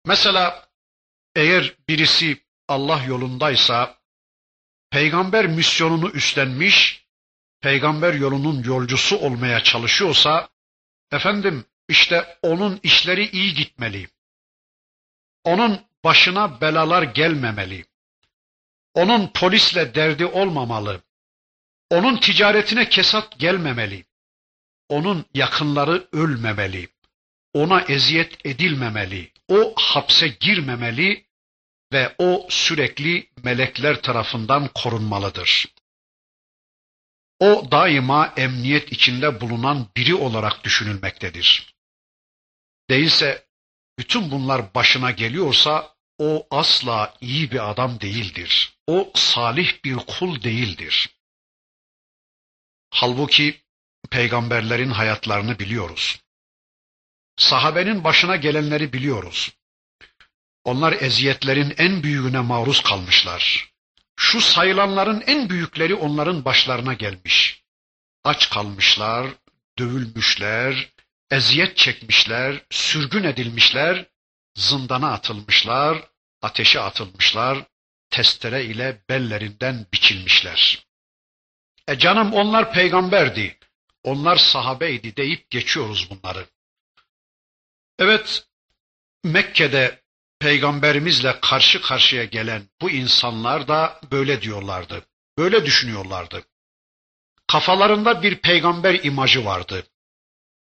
[0.07, 0.72] Mesela
[1.37, 3.99] eğer birisi Allah yolundaysa
[4.91, 7.07] peygamber misyonunu üstlenmiş,
[7.61, 10.49] peygamber yolunun yolcusu olmaya çalışıyorsa
[11.13, 14.09] efendim işte onun işleri iyi gitmeli.
[15.45, 17.85] Onun başına belalar gelmemeli.
[18.95, 21.03] Onun polisle derdi olmamalı.
[21.91, 24.05] Onun ticaretine kesat gelmemeli.
[24.89, 26.89] Onun yakınları ölmemeli.
[27.55, 29.33] Ona eziyet edilmemeli.
[29.49, 31.27] O hapse girmemeli
[31.93, 35.67] ve o sürekli melekler tarafından korunmalıdır.
[37.41, 41.75] O daima emniyet içinde bulunan biri olarak düşünülmektedir.
[42.91, 43.47] Değilse
[43.99, 48.75] bütün bunlar başına geliyorsa o asla iyi bir adam değildir.
[48.87, 51.11] O salih bir kul değildir.
[52.91, 53.61] Halbuki
[54.11, 56.21] peygamberlerin hayatlarını biliyoruz.
[57.37, 59.53] Sahabenin başına gelenleri biliyoruz.
[60.65, 63.73] Onlar eziyetlerin en büyüğüne maruz kalmışlar.
[64.17, 67.63] Şu sayılanların en büyükleri onların başlarına gelmiş.
[68.25, 69.27] Aç kalmışlar,
[69.79, 70.89] dövülmüşler,
[71.31, 74.07] eziyet çekmişler, sürgün edilmişler,
[74.55, 76.09] zindana atılmışlar,
[76.43, 77.59] ateşe atılmışlar,
[78.11, 80.87] testere ile bellerinden biçilmişler.
[81.89, 83.59] E canım onlar peygamberdi,
[84.03, 86.47] onlar sahabeydi deyip geçiyoruz bunları.
[88.03, 88.45] Evet,
[89.25, 90.03] Mekke'de
[90.39, 95.07] peygamberimizle karşı karşıya gelen bu insanlar da böyle diyorlardı.
[95.39, 96.45] Böyle düşünüyorlardı.
[97.47, 99.87] Kafalarında bir peygamber imajı vardı.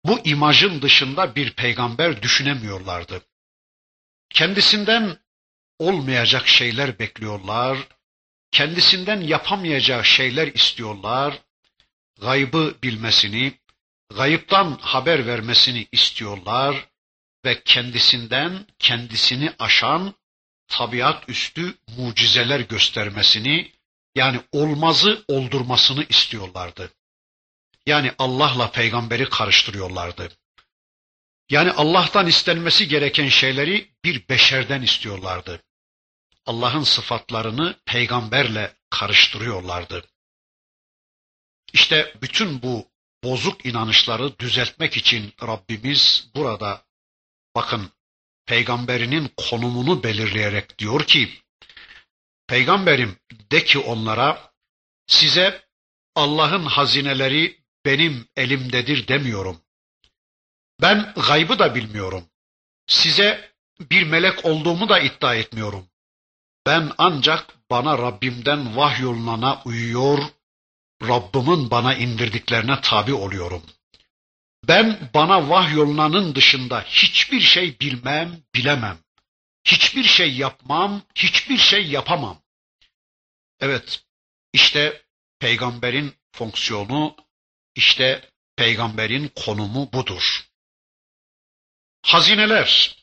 [0.06, 3.22] Bu imajın dışında bir peygamber düşünemiyorlardı.
[4.30, 5.18] Kendisinden
[5.80, 7.78] olmayacak şeyler bekliyorlar,
[8.52, 11.40] kendisinden yapamayacağı şeyler istiyorlar,
[12.22, 13.60] gaybı bilmesini,
[14.16, 16.95] gayıptan haber vermesini istiyorlar
[17.46, 20.14] ve kendisinden kendisini aşan
[20.68, 23.72] tabiat üstü mucizeler göstermesini
[24.16, 26.92] yani olmazı oldurmasını istiyorlardı.
[27.86, 30.32] Yani Allah'la peygamberi karıştırıyorlardı.
[31.50, 35.64] Yani Allah'tan istenmesi gereken şeyleri bir beşerden istiyorlardı.
[36.46, 40.06] Allah'ın sıfatlarını peygamberle karıştırıyorlardı.
[41.74, 42.88] İşte bütün bu
[43.24, 46.85] bozuk inanışları düzeltmek için Rabbimiz burada
[47.56, 47.92] bakın
[48.46, 51.30] peygamberinin konumunu belirleyerek diyor ki
[52.48, 53.18] Peygamberim
[53.52, 54.52] de ki onlara
[55.08, 55.66] size
[56.16, 59.62] Allah'ın hazineleri benim elimdedir demiyorum.
[60.82, 62.26] Ben gaybı da bilmiyorum.
[62.88, 65.88] Size bir melek olduğumu da iddia etmiyorum.
[66.66, 70.20] Ben ancak bana Rabbimden vahyolunana uyuyor,
[71.02, 73.64] Rabbimin bana indirdiklerine tabi oluyorum.
[74.68, 78.98] Ben bana vahyolunanın dışında hiçbir şey bilmem, bilemem.
[79.64, 82.42] Hiçbir şey yapmam, hiçbir şey yapamam.
[83.60, 84.04] Evet,
[84.54, 85.06] işte
[85.40, 87.16] peygamberin fonksiyonu,
[87.76, 90.46] işte peygamberin konumu budur.
[92.02, 92.98] Hazineler,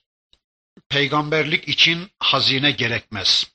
[0.88, 3.53] peygamberlik için hazine gerekmez.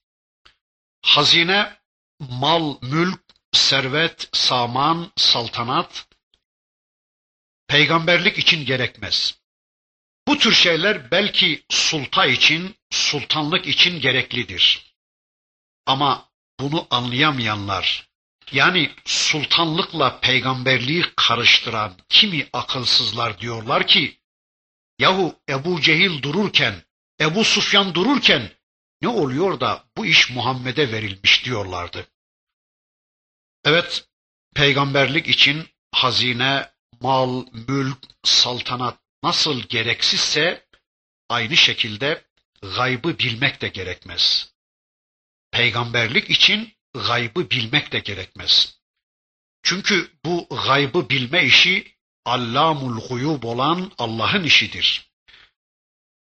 [1.02, 1.78] Hazine,
[2.20, 3.22] mal, mülk,
[3.54, 6.08] servet, saman, saltanat,
[7.68, 9.40] peygamberlik için gerekmez.
[10.28, 14.94] Bu tür şeyler belki sulta için, sultanlık için gereklidir.
[15.86, 18.10] Ama bunu anlayamayanlar,
[18.52, 24.20] yani sultanlıkla peygamberliği karıştıran kimi akılsızlar diyorlar ki,
[25.00, 26.84] yahu Ebu Cehil dururken,
[27.22, 28.52] Ebu Sufyan dururken
[29.02, 32.08] ne oluyor da bu iş Muhammed'e verilmiş diyorlardı.
[33.66, 34.08] Evet,
[34.56, 40.66] peygamberlik için hazine, mal, mülk, saltanat nasıl gereksizse
[41.30, 42.24] aynı şekilde
[42.62, 44.54] gaybı bilmek de gerekmez.
[45.52, 48.78] Peygamberlik için gaybı bilmek de gerekmez.
[49.64, 55.12] Çünkü bu gaybı bilme işi Allamul guyub olan Allah'ın işidir.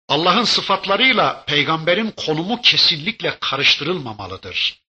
[0.07, 4.83] Allah'ın sıfatlarıyla peygamberin konumu kesinlikle karıştırılmamalıdır.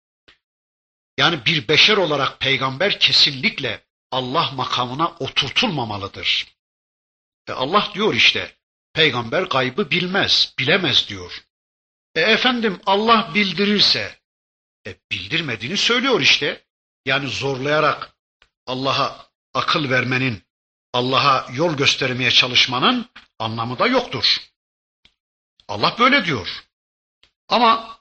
[1.19, 6.57] Yani bir beşer olarak peygamber kesinlikle Allah makamına oturtulmamalıdır.
[7.49, 8.57] E Allah diyor işte,
[8.92, 11.44] peygamber gaybı bilmez, bilemez diyor.
[12.14, 14.18] E efendim Allah bildirirse,
[14.87, 16.64] e bildirmediğini söylüyor işte.
[17.07, 18.16] Yani zorlayarak
[18.66, 20.42] Allah'a akıl vermenin,
[20.92, 24.37] Allah'a yol göstermeye çalışmanın anlamı da yoktur.
[25.68, 26.64] Allah böyle diyor.
[27.49, 27.99] Ama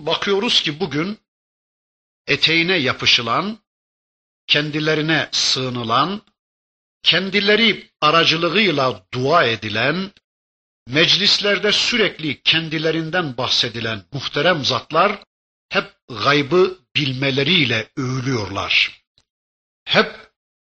[0.00, 1.18] bakıyoruz ki bugün
[2.26, 3.58] eteğine yapışılan,
[4.48, 6.22] kendilerine sığınılan,
[7.02, 10.12] kendileri aracılığıyla dua edilen,
[10.86, 15.22] meclislerde sürekli kendilerinden bahsedilen muhterem zatlar
[15.68, 19.02] hep gaybı bilmeleriyle övülüyorlar.
[19.84, 20.30] Hep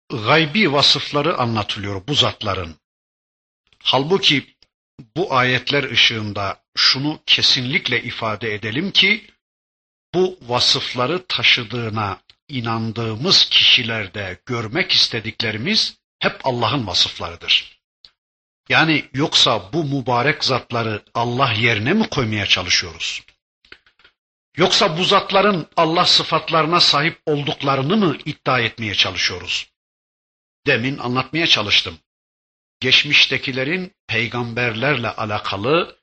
[0.10, 2.76] gaybi vasıfları anlatılıyor bu zatların.
[3.84, 4.56] Halbuki
[5.16, 9.28] bu ayetler ışığında şunu kesinlikle ifade edelim ki
[10.14, 17.80] bu vasıfları taşıdığına inandığımız kişilerde görmek istediklerimiz hep Allah'ın vasıflarıdır.
[18.70, 23.24] Yani yoksa bu mübarek zatları Allah yerine mi koymaya çalışıyoruz?
[24.58, 29.70] Yoksa bu zatların Allah sıfatlarına sahip olduklarını mı iddia etmeye çalışıyoruz?
[30.68, 32.00] Demin anlatmaya çalıştım.
[32.80, 35.98] Geçmiştekilerin peygamberlerle alakalı,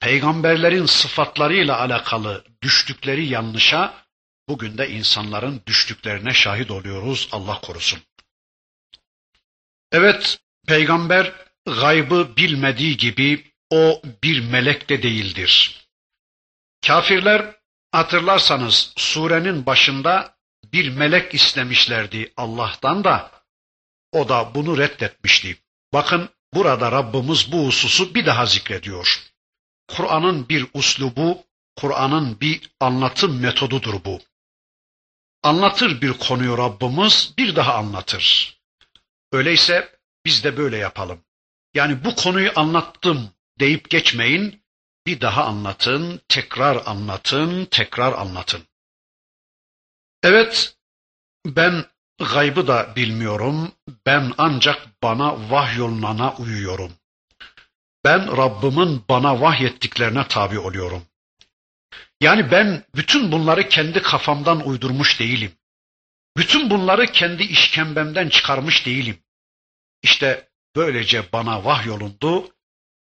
[0.00, 3.94] peygamberlerin sıfatlarıyla alakalı düştükleri yanlışa
[4.48, 8.00] bugün de insanların düştüklerine şahit oluyoruz Allah korusun.
[9.92, 11.32] Evet, peygamber
[11.66, 15.86] gaybı bilmediği gibi o bir melek de değildir.
[16.86, 17.54] Kafirler
[17.92, 20.38] hatırlarsanız surenin başında
[20.72, 23.30] bir melek istemişlerdi Allah'tan da
[24.12, 25.58] o da bunu reddetmişti.
[25.92, 29.30] Bakın burada Rabbimiz bu hususu bir daha zikrediyor.
[29.88, 31.44] Kur'an'ın bir uslubu,
[31.76, 34.20] Kur'an'ın bir anlatım metodudur bu.
[35.48, 38.56] Anlatır bir konuyu Rabbimiz bir daha anlatır.
[39.32, 41.20] Öyleyse biz de böyle yapalım.
[41.74, 43.30] Yani bu konuyu anlattım
[43.60, 44.62] deyip geçmeyin.
[45.06, 48.62] bir daha anlatın, tekrar anlatın, tekrar anlatın.
[50.22, 50.76] Evet,
[51.46, 51.84] ben
[52.18, 53.72] gaybı da bilmiyorum.
[54.06, 56.92] Ben ancak bana vahyolunana uyuyorum.
[58.04, 61.02] Ben Rabbimin bana vahyettiklerine tabi oluyorum.
[62.20, 65.52] Yani ben bütün bunları kendi kafamdan uydurmuş değilim.
[66.36, 69.18] Bütün bunları kendi işkembemden çıkarmış değilim.
[70.02, 72.54] İşte böylece bana vahyolundu,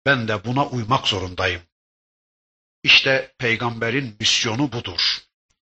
[0.05, 1.61] ben de buna uymak zorundayım.
[2.84, 5.18] İşte peygamberin misyonu budur.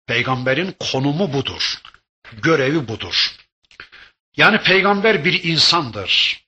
[0.07, 1.81] Peygamberin konumu budur.
[2.33, 3.35] Görevi budur.
[4.37, 6.43] Yani peygamber bir insandır.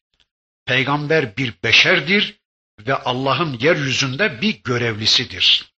[0.65, 2.39] Peygamber bir beşerdir
[2.79, 5.70] ve Allah'ın yeryüzünde bir görevlisidir.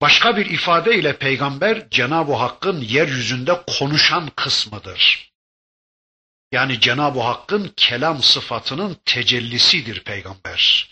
[0.00, 5.32] Başka bir ifadeyle peygamber Cenab-ı Hakk'ın yeryüzünde konuşan kısmıdır.
[6.52, 10.88] Yani Cenab-ı Hakk'ın kelam sıfatının tecellisidir peygamber.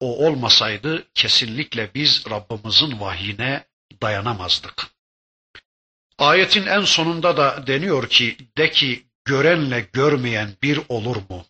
[0.00, 3.64] O olmasaydı kesinlikle biz Rabbimizin vahyine
[4.02, 4.86] dayanamazdık.
[6.18, 11.46] Ayetin en sonunda da deniyor ki de ki görenle görmeyen bir olur mu?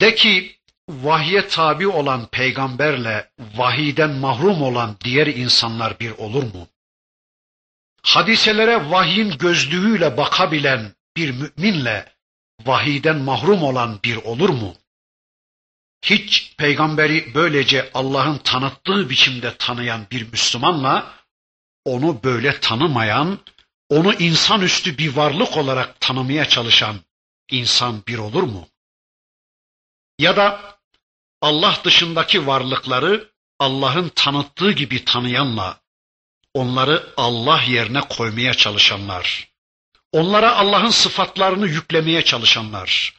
[0.00, 0.55] De ki
[0.88, 6.68] vahye tabi olan peygamberle vahiden mahrum olan diğer insanlar bir olur mu?
[8.02, 12.12] Hadiselere vahyin gözlüğüyle bakabilen bir müminle
[12.64, 14.74] vahiden mahrum olan bir olur mu?
[16.02, 21.14] Hiç peygamberi böylece Allah'ın tanıttığı biçimde tanıyan bir Müslümanla
[21.84, 23.38] onu böyle tanımayan,
[23.88, 26.96] onu insanüstü bir varlık olarak tanımaya çalışan
[27.50, 28.68] insan bir olur mu?
[30.18, 30.75] Ya da
[31.40, 35.80] Allah dışındaki varlıkları Allah'ın tanıttığı gibi tanıyanla
[36.54, 39.48] onları Allah yerine koymaya çalışanlar,
[40.12, 43.14] onlara Allah'ın sıfatlarını yüklemeye çalışanlar,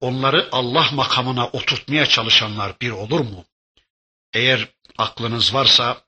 [0.00, 3.44] onları Allah makamına oturtmaya çalışanlar bir olur mu?
[4.32, 6.02] Eğer aklınız varsa,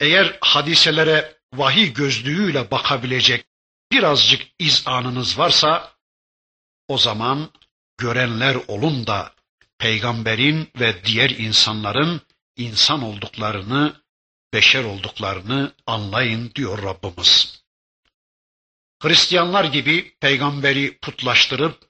[0.00, 3.44] eğer hadiselere vahiy gözlüğüyle bakabilecek
[3.92, 5.92] birazcık izanınız varsa,
[6.88, 7.50] o zaman
[7.98, 9.32] görenler olun da
[9.78, 12.20] peygamberin ve diğer insanların
[12.56, 14.02] insan olduklarını,
[14.52, 17.62] beşer olduklarını anlayın diyor Rabbimiz.
[19.02, 21.88] Hristiyanlar gibi peygamberi putlaştırıp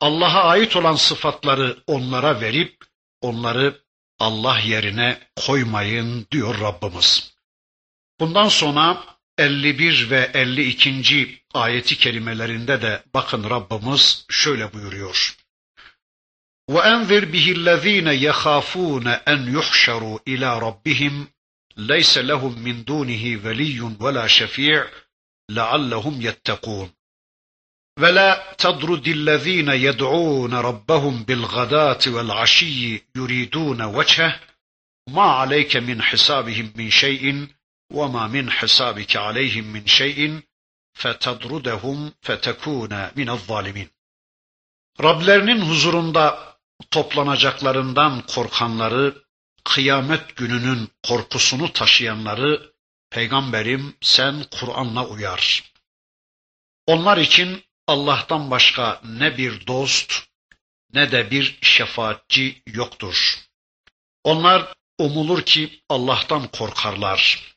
[0.00, 2.84] Allah'a ait olan sıfatları onlara verip
[3.20, 3.84] onları
[4.18, 7.34] Allah yerine koymayın diyor Rabbimiz.
[8.20, 9.04] Bundan sonra
[9.38, 11.42] 51 ve 52.
[11.54, 15.43] ayeti kelimelerinde de bakın Rabbimiz şöyle buyuruyor.
[16.70, 21.28] وَاَنْذِرْ بِهِ الَّذ۪ينَ يَخَافُونَ اَنْ يُحْشَرُوا اِلَى رَبِّهِمْ.
[21.76, 24.86] لَيْسَ لَهُمْ مِنْ دُونِهِ وَلِيٌّ وَلَا شَفِيعٌ.
[25.50, 26.90] لَعَلَّهُمْ يَتَّقُونَ.
[28.00, 34.40] ولا تطرد الذين يدعون ربهم بالغداة والعشي يريدون وجهه.
[35.08, 37.46] ما عليك من حسابهم من شيء
[37.92, 40.40] وما من حسابك عليهم من شيء
[40.94, 43.88] فتطردهم فتكون من الظالمين.
[44.98, 46.53] Rablerinin huzurunda
[46.90, 49.24] toplanacaklarından korkanları,
[49.64, 52.74] kıyamet gününün korkusunu taşıyanları,
[53.10, 55.72] Peygamberim sen Kur'an'la uyar.
[56.86, 60.22] Onlar için Allah'tan başka ne bir dost
[60.92, 63.38] ne de bir şefaatçi yoktur.
[64.24, 67.54] Onlar umulur ki Allah'tan korkarlar.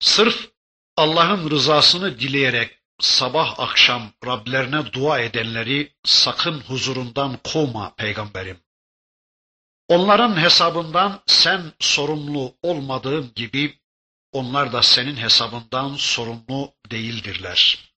[0.00, 0.48] Sırf
[0.96, 8.60] Allah'ın rızasını dileyerek sabah akşam Rablerine dua edenleri sakın huzurundan kovma peygamberim.
[9.88, 13.78] Onların hesabından sen sorumlu olmadığın gibi
[14.32, 17.92] onlar da senin hesabından sorumlu değildirler.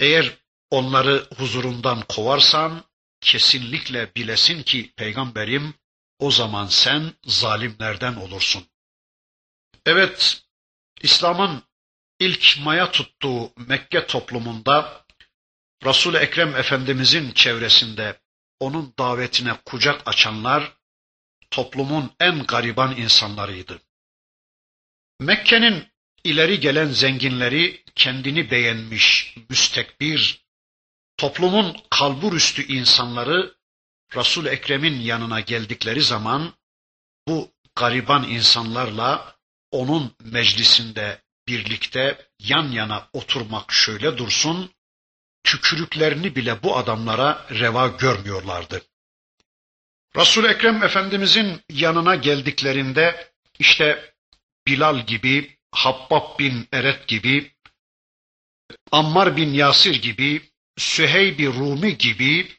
[0.00, 0.38] Eğer
[0.70, 2.84] onları huzurundan kovarsan
[3.20, 5.74] kesinlikle bilesin ki peygamberim
[6.18, 8.66] o zaman sen zalimlerden olursun.
[9.86, 10.42] Evet,
[11.02, 11.62] İslam'ın
[12.18, 15.04] ilk maya tuttuğu Mekke toplumunda
[15.84, 18.20] Resul-i Ekrem Efendimizin çevresinde
[18.60, 20.72] onun davetine kucak açanlar
[21.50, 23.80] toplumun en gariban insanlarıydı.
[25.20, 25.86] Mekke'nin
[26.24, 30.44] ileri gelen zenginleri kendini beğenmiş, müstekbir,
[31.16, 33.54] toplumun kalburüstü insanları
[34.16, 36.54] Resul Ekrem'in yanına geldikleri zaman
[37.28, 39.36] bu gariban insanlarla
[39.70, 44.70] onun meclisinde birlikte yan yana oturmak şöyle dursun,
[45.44, 48.82] tükürüklerini bile bu adamlara reva görmüyorlardı.
[50.16, 54.14] Resul Ekrem Efendimizin yanına geldiklerinde işte
[54.66, 57.54] Bilal gibi, Habbab bin Eret gibi,
[58.92, 62.52] Ammar bin Yasir gibi, Süheyb-i Rumi gibi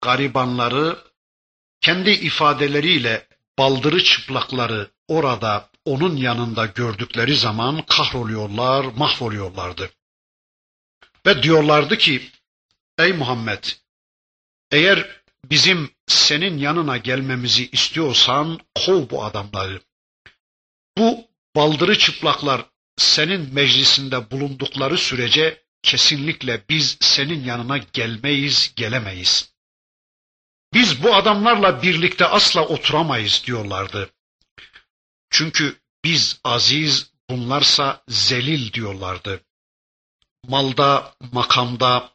[0.00, 0.98] garibanları
[1.80, 3.26] kendi ifadeleriyle
[3.58, 9.90] baldırı çıplakları orada onun yanında gördükleri zaman kahroluyorlar, mahvoluyorlardı.
[11.26, 12.30] Ve diyorlardı ki,
[12.98, 13.64] ey Muhammed,
[14.70, 19.80] eğer bizim senin yanına gelmemizi istiyorsan kov bu adamları.
[20.98, 22.64] Bu baldırı çıplaklar
[22.96, 29.52] senin meclisinde bulundukları sürece kesinlikle biz senin yanına gelmeyiz, gelemeyiz.
[30.74, 34.10] Biz bu adamlarla birlikte asla oturamayız diyorlardı.
[35.30, 39.40] Çünkü biz aziz, bunlarsa zelil diyorlardı.
[40.48, 42.10] Malda, makamda,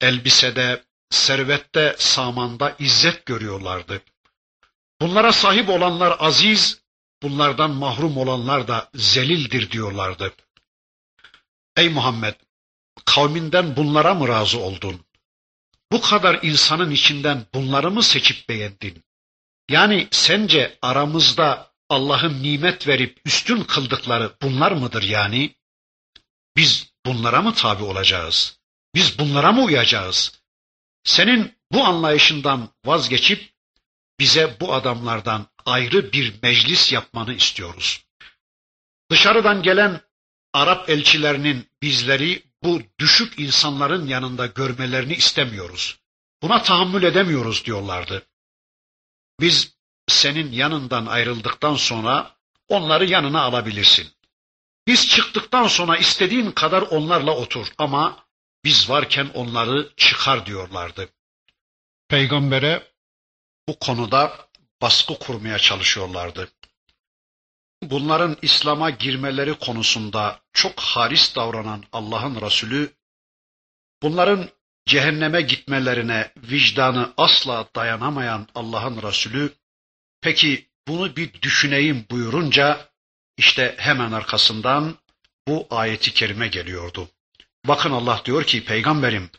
[0.00, 4.02] elbisede, servette, samanda izzet görüyorlardı.
[5.00, 6.82] Bunlara sahip olanlar aziz,
[7.22, 10.34] bunlardan mahrum olanlar da zelildir diyorlardı.
[11.76, 12.34] Ey Muhammed,
[13.04, 15.06] kavminden bunlara mı razı oldun?
[15.92, 19.04] Bu kadar insanın içinden bunları mı seçip beğendin?
[19.70, 25.54] Yani sence aramızda Allah'ın nimet verip üstün kıldıkları bunlar mıdır yani?
[26.56, 28.58] Biz bunlara mı tabi olacağız?
[28.94, 30.42] Biz bunlara mı uyacağız?
[31.04, 33.52] Senin bu anlayışından vazgeçip
[34.20, 38.04] bize bu adamlardan ayrı bir meclis yapmanı istiyoruz.
[39.10, 40.00] Dışarıdan gelen
[40.52, 45.98] Arap elçilerinin bizleri bu düşük insanların yanında görmelerini istemiyoruz.
[46.42, 48.26] Buna tahammül edemiyoruz diyorlardı.
[49.40, 49.75] Biz
[50.08, 52.36] senin yanından ayrıldıktan sonra
[52.68, 54.08] onları yanına alabilirsin.
[54.86, 58.26] Biz çıktıktan sonra istediğin kadar onlarla otur ama
[58.64, 61.08] biz varken onları çıkar diyorlardı.
[62.08, 62.92] Peygambere
[63.68, 64.48] bu konuda
[64.82, 66.48] baskı kurmaya çalışıyorlardı.
[67.82, 72.92] Bunların İslam'a girmeleri konusunda çok haris davranan Allah'ın Resulü,
[74.02, 74.48] bunların
[74.86, 79.52] cehenneme gitmelerine vicdanı asla dayanamayan Allah'ın Resulü,
[80.20, 82.88] peki bunu bir düşüneyim buyurunca,
[83.36, 84.98] işte hemen arkasından
[85.48, 87.08] bu ayeti kerime geliyordu.
[87.64, 89.30] Bakın Allah diyor ki peygamberim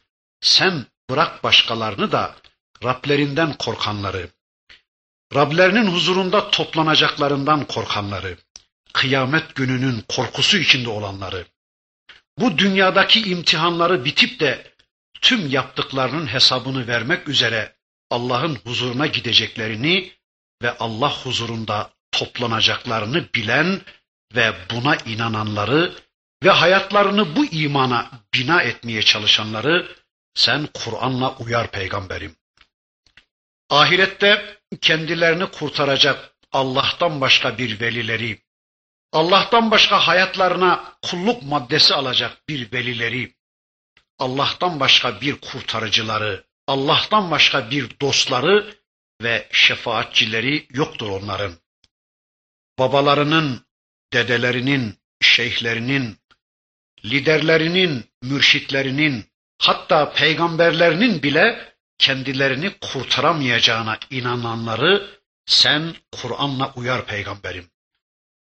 [0.42, 2.36] sen bırak başkalarını da
[2.84, 4.30] Rablerinden korkanları,
[5.36, 8.38] Rablerinin huzurunda toplanacaklarından korkanları,
[8.94, 11.46] kıyamet gününün korkusu içinde olanları,
[12.40, 14.74] bu dünyadaki imtihanları bitip de
[15.22, 17.76] tüm yaptıklarının hesabını vermek üzere
[18.10, 20.12] Allah'ın huzuruna gideceklerini
[20.62, 23.82] ve Allah huzurunda toplanacaklarını bilen
[24.36, 25.96] ve buna inananları
[26.44, 29.96] ve hayatlarını bu imana bina etmeye çalışanları
[30.34, 32.36] sen Kur'an'la uyar peygamberim.
[33.70, 38.42] Ahirette kendilerini kurtaracak Allah'tan başka bir velileri,
[39.14, 43.36] Allah'tan başka hayatlarına kulluk maddesi alacak bir velileri,
[44.20, 48.76] Allah'tan başka bir kurtarıcıları, Allah'tan başka bir dostları
[49.22, 51.54] ve şefaatçileri yoktur onların.
[52.80, 53.66] Babalarının,
[54.14, 56.18] dedelerinin, şeyhlerinin,
[57.06, 59.26] liderlerinin, mürşitlerinin,
[59.60, 67.72] hatta peygamberlerinin bile kendilerini kurtaramayacağına inananları sen Kur'an'la uyar peygamberim.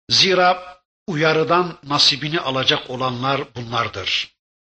[0.09, 4.35] Zira uyarıdan nasibini alacak olanlar bunlardır.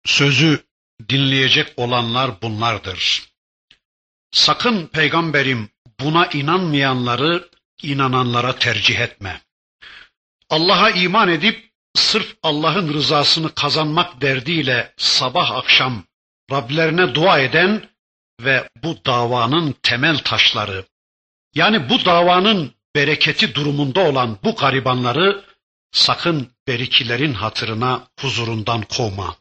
[0.06, 0.64] Sözü
[1.10, 3.24] dinleyecek olanlar bunlardır.
[4.32, 5.70] Sakın peygamberim
[6.00, 7.50] buna inanmayanları
[7.84, 9.42] inananlara tercih etme.
[10.50, 16.04] Allah'a iman edip sırf Allah'ın rızasını kazanmak derdiyle sabah akşam
[16.52, 17.90] Rablerine dua eden
[18.42, 20.86] ve bu davanın temel taşları
[21.56, 25.46] yani bu davanın bereketi durumunda olan bu garibanları
[25.92, 29.38] sakın berikilerin hatırına huzurundan kovma.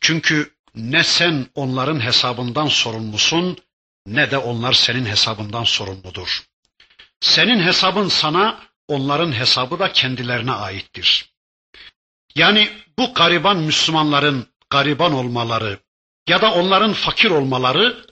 [0.00, 3.56] Çünkü ne sen onların hesabından sorumlusun
[4.06, 6.44] ne de onlar senin hesabından sorumludur.
[7.20, 11.30] Senin hesabın sana, onların hesabı da kendilerine aittir.
[12.34, 15.78] Yani bu gariban Müslümanların gariban olmaları
[16.28, 18.06] ya da onların fakir olmaları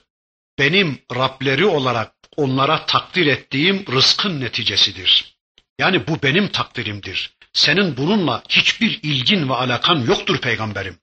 [0.59, 5.37] benim Rableri olarak onlara takdir ettiğim rızkın neticesidir.
[5.79, 7.33] Yani bu benim takdirimdir.
[7.53, 10.99] Senin bununla hiçbir ilgin ve alakan yoktur peygamberim.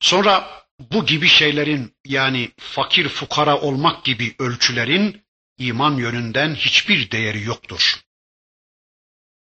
[0.00, 5.24] Sonra bu gibi şeylerin yani fakir fukara olmak gibi ölçülerin
[5.58, 8.00] iman yönünden hiçbir değeri yoktur.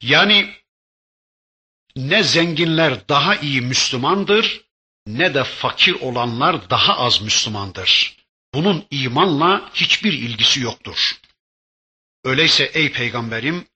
[0.03, 0.55] Yani
[1.97, 4.65] ne zenginler daha iyi Müslümandır
[5.07, 8.17] ne de fakir olanlar daha az Müslümandır.
[8.55, 11.17] Bunun imanla hiçbir ilgisi yoktur.
[12.25, 13.67] Öyleyse ey peygamberim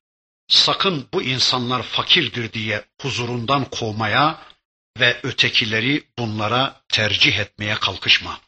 [0.49, 4.52] sakın bu insanlar fakirdir diye huzurundan kovmaya
[5.01, 8.41] ve ötekileri bunlara tercih etmeye kalkışma.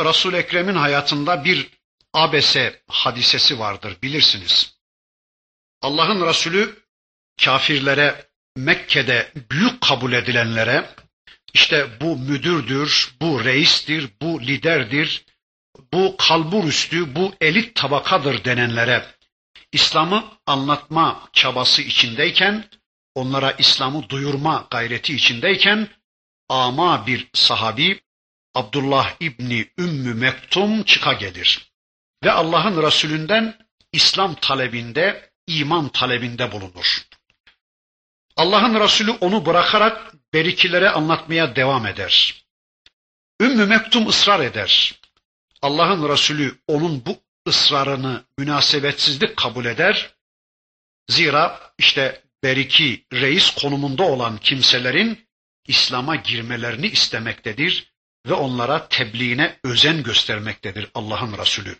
[0.00, 1.68] Resul Ekrem'in hayatında bir
[2.14, 4.74] abese hadisesi vardır bilirsiniz.
[5.82, 6.82] Allah'ın Resulü
[7.44, 10.90] kafirlere Mekke'de büyük kabul edilenlere
[11.54, 15.24] işte bu müdürdür, bu reistir, bu liderdir,
[15.92, 19.06] bu kalbur üstü, bu elit tabakadır denenlere
[19.72, 22.68] İslam'ı anlatma çabası içindeyken,
[23.14, 25.88] onlara İslam'ı duyurma gayreti içindeyken
[26.48, 28.00] ama bir sahabi
[28.54, 31.72] Abdullah İbni Ümmü Mektum çıka gelir.
[32.24, 33.58] Ve Allah'ın Resulünden
[33.92, 37.06] İslam talebinde, iman talebinde bulunur.
[38.36, 42.44] Allah'ın Resulü onu bırakarak berikilere anlatmaya devam eder.
[43.40, 45.00] Ümmü Mektum ısrar eder.
[45.62, 50.14] Allah'ın Resulü onun bu ısrarını münasebetsizlik kabul eder.
[51.08, 55.28] Zira işte beriki reis konumunda olan kimselerin
[55.66, 57.92] İslam'a girmelerini istemektedir
[58.26, 61.76] ve onlara tebliğine özen göstermektedir Allah'ın Resulü.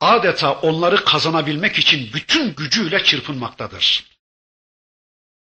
[0.00, 4.18] Adeta onları kazanabilmek için bütün gücüyle çırpınmaktadır.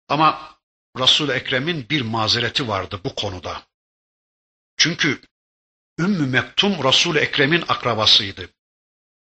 [0.09, 0.59] Ama
[0.99, 3.63] Resul Ekrem'in bir mazereti vardı bu konuda.
[4.77, 5.21] Çünkü
[5.99, 8.49] Ümmü Mektum Resul Ekrem'in akrabasıydı.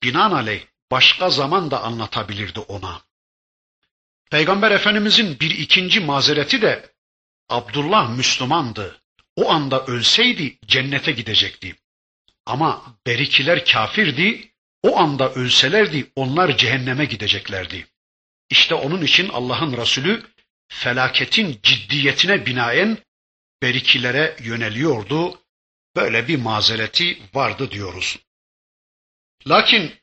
[0.03, 3.03] Binaenaleyh başka zaman da anlatabilirdi ona.
[4.31, 6.93] Peygamber Efendimizin bir ikinci mazereti de
[7.49, 9.01] Abdullah Müslümandı.
[9.37, 11.77] O anda ölseydi cennete gidecekti.
[12.47, 14.51] Ama berikiler kafirdi.
[14.83, 17.87] O anda ölselerdi onlar cehenneme gideceklerdi.
[18.51, 20.23] İşte onun için Allah'ın Resulü
[20.69, 22.99] felaketin ciddiyetine binaen
[23.63, 25.41] berikilere yöneliyordu.
[25.97, 28.19] Böyle bir mazereti vardı diyoruz.
[29.47, 29.95] Lakin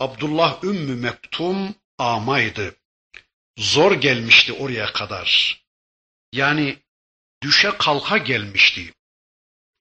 [0.00, 2.76] Abdullah Ümmü Mektum amaydı.
[3.58, 5.60] Zor gelmişti oraya kadar.
[6.32, 6.78] Yani
[7.42, 8.92] düşe kalka gelmişti.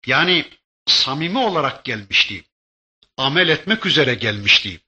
[0.05, 0.45] Yani
[0.87, 2.43] samimi olarak gelmişti.
[3.17, 4.81] Amel etmek üzere gelmişti.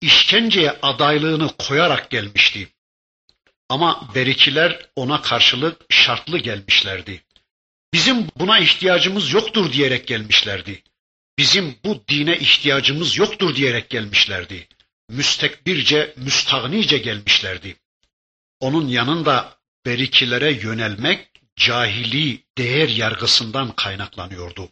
[0.00, 2.68] İşkenceye adaylığını koyarak gelmişti.
[3.68, 7.22] Ama berikiler ona karşılık şartlı gelmişlerdi.
[7.92, 10.82] Bizim buna ihtiyacımız yoktur diyerek gelmişlerdi.
[11.38, 14.68] Bizim bu dine ihtiyacımız yoktur diyerek gelmişlerdi.
[15.08, 17.76] Müstekbirce, müstagnice gelmişlerdi.
[18.60, 24.68] Onun yanında berikilere yönelmek cahili değer yargısından kaynaklanıyordu.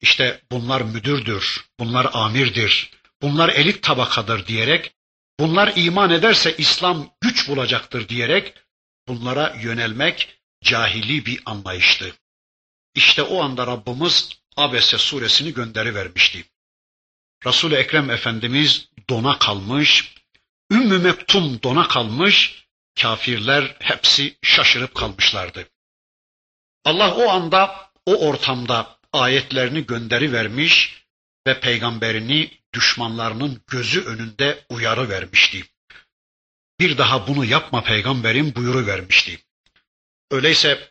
[0.00, 2.90] İşte bunlar müdürdür, bunlar amirdir,
[3.22, 4.94] bunlar elit tabakadır diyerek,
[5.40, 8.54] bunlar iman ederse İslam güç bulacaktır diyerek
[9.08, 12.14] bunlara yönelmek cahili bir anlayıştı.
[12.94, 16.44] İşte o anda Rabbimiz Abese suresini gönderi vermişti.
[17.46, 20.14] Resul-i Ekrem Efendimiz dona kalmış,
[20.72, 22.64] Ümmü Mektum dona kalmış,
[23.02, 25.68] kafirler hepsi şaşırıp kalmışlardı.
[26.84, 31.02] Allah o anda, o ortamda ayetlerini gönderi vermiş
[31.46, 35.64] ve peygamberini düşmanlarının gözü önünde uyarı vermişti.
[36.80, 39.38] Bir daha bunu yapma peygamberim buyuru vermişti.
[40.30, 40.90] Öyleyse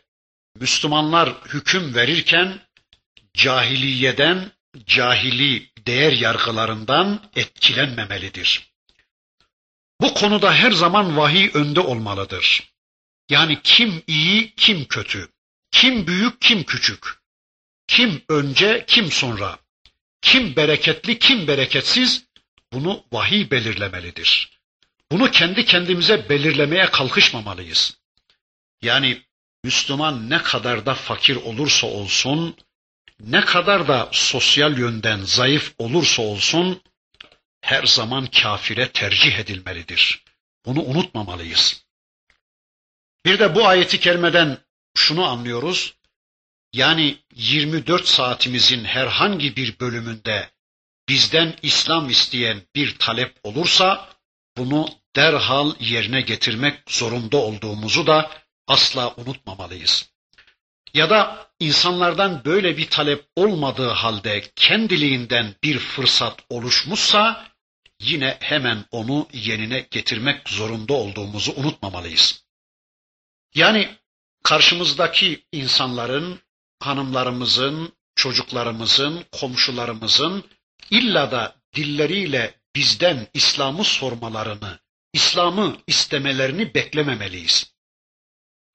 [0.60, 2.60] Müslümanlar hüküm verirken
[3.34, 4.52] cahiliyeden,
[4.86, 8.72] cahili değer yargılarından etkilenmemelidir.
[10.00, 12.72] Bu konuda her zaman vahiy önde olmalıdır.
[13.28, 15.28] Yani kim iyi, kim kötü,
[15.70, 17.18] kim büyük, kim küçük,
[17.88, 19.58] kim önce, kim sonra,
[20.22, 22.24] kim bereketli, kim bereketsiz
[22.72, 24.58] bunu vahiy belirlemelidir.
[25.12, 27.98] Bunu kendi kendimize belirlemeye kalkışmamalıyız.
[28.82, 29.22] Yani
[29.64, 32.56] Müslüman ne kadar da fakir olursa olsun,
[33.20, 36.82] ne kadar da sosyal yönden zayıf olursa olsun
[37.68, 40.24] her zaman kafire tercih edilmelidir.
[40.66, 41.84] Bunu unutmamalıyız.
[43.24, 44.58] Bir de bu ayeti kerimeden
[44.96, 45.94] şunu anlıyoruz.
[46.72, 50.50] Yani 24 saatimizin herhangi bir bölümünde
[51.08, 54.08] bizden İslam isteyen bir talep olursa
[54.56, 58.30] bunu derhal yerine getirmek zorunda olduğumuzu da
[58.66, 60.10] asla unutmamalıyız.
[60.94, 67.47] Ya da insanlardan böyle bir talep olmadığı halde kendiliğinden bir fırsat oluşmuşsa
[68.00, 72.44] yine hemen onu yenine getirmek zorunda olduğumuzu unutmamalıyız.
[73.54, 73.96] Yani
[74.44, 76.40] karşımızdaki insanların,
[76.80, 80.44] hanımlarımızın, çocuklarımızın, komşularımızın
[80.90, 84.78] illa da dilleriyle bizden İslam'ı sormalarını,
[85.12, 87.78] İslam'ı istemelerini beklememeliyiz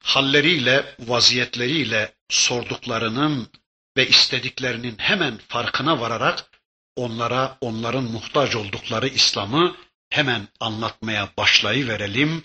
[0.04, 3.50] halleriyle, vaziyetleriyle sorduklarının
[3.98, 6.50] ve istediklerinin hemen farkına vararak
[6.96, 9.76] onlara onların muhtaç oldukları İslam'ı
[10.10, 12.44] hemen anlatmaya başlayıverelim.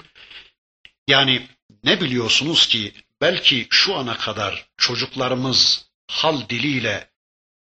[1.08, 1.48] Yani
[1.84, 7.10] ne biliyorsunuz ki belki şu ana kadar çocuklarımız hal diliyle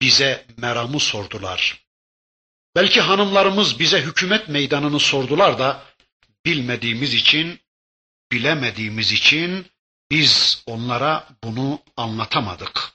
[0.03, 1.87] bize meramı sordular.
[2.77, 5.83] Belki hanımlarımız bize hükümet meydanını sordular da
[6.45, 7.61] bilmediğimiz için,
[8.33, 9.67] bilemediğimiz için
[10.11, 12.93] biz onlara bunu anlatamadık.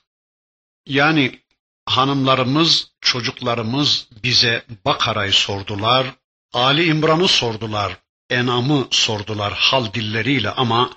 [0.86, 1.40] Yani
[1.86, 6.06] hanımlarımız, çocuklarımız bize Bakara'yı sordular,
[6.52, 7.96] Ali İmran'ı sordular,
[8.30, 10.90] Enam'ı sordular hal dilleriyle ama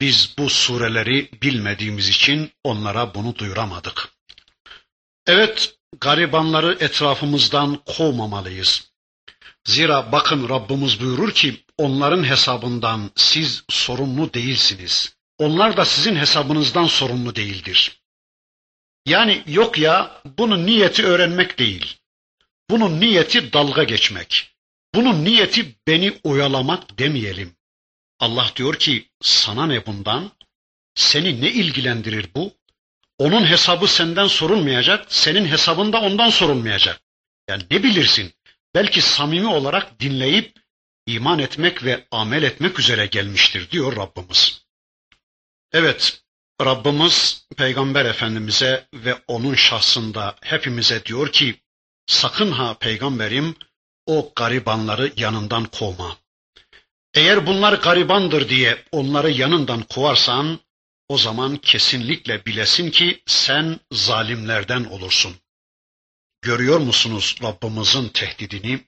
[0.00, 4.08] biz bu sureleri bilmediğimiz için onlara bunu duyuramadık.
[5.26, 8.90] Evet, garibanları etrafımızdan kovmamalıyız.
[9.64, 15.16] Zira bakın Rabbimiz buyurur ki onların hesabından siz sorumlu değilsiniz.
[15.38, 18.03] Onlar da sizin hesabınızdan sorumlu değildir.
[19.06, 21.96] Yani yok ya bunun niyeti öğrenmek değil.
[22.70, 24.54] Bunun niyeti dalga geçmek.
[24.94, 27.56] Bunun niyeti beni oyalamak demeyelim.
[28.20, 30.32] Allah diyor ki sana ne bundan?
[30.94, 32.52] Seni ne ilgilendirir bu?
[33.18, 37.00] Onun hesabı senden sorulmayacak, senin hesabın da ondan sorulmayacak.
[37.48, 38.32] Yani ne bilirsin?
[38.74, 40.58] Belki samimi olarak dinleyip
[41.06, 44.64] iman etmek ve amel etmek üzere gelmiştir diyor Rabbimiz.
[45.72, 46.23] Evet,
[46.60, 51.60] Rabbimiz Peygamber Efendimiz'e ve onun şahsında hepimize diyor ki,
[52.06, 53.54] sakın ha peygamberim
[54.06, 56.16] o garibanları yanından kovma.
[57.14, 60.58] Eğer bunlar garibandır diye onları yanından kovarsan,
[61.08, 65.34] o zaman kesinlikle bilesin ki sen zalimlerden olursun.
[66.42, 68.80] Görüyor musunuz Rabbimizin tehdidini?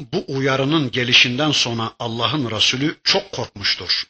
[0.00, 4.04] Bu uyarının gelişinden sonra Allah'ın Resulü çok korkmuştur.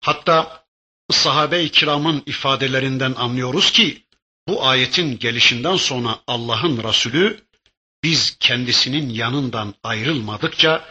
[0.00, 0.63] Hatta
[1.10, 4.02] sahabe-i kiramın ifadelerinden anlıyoruz ki
[4.48, 7.40] bu ayetin gelişinden sonra Allah'ın Resulü
[8.02, 10.84] biz kendisinin yanından ayrılmadıkça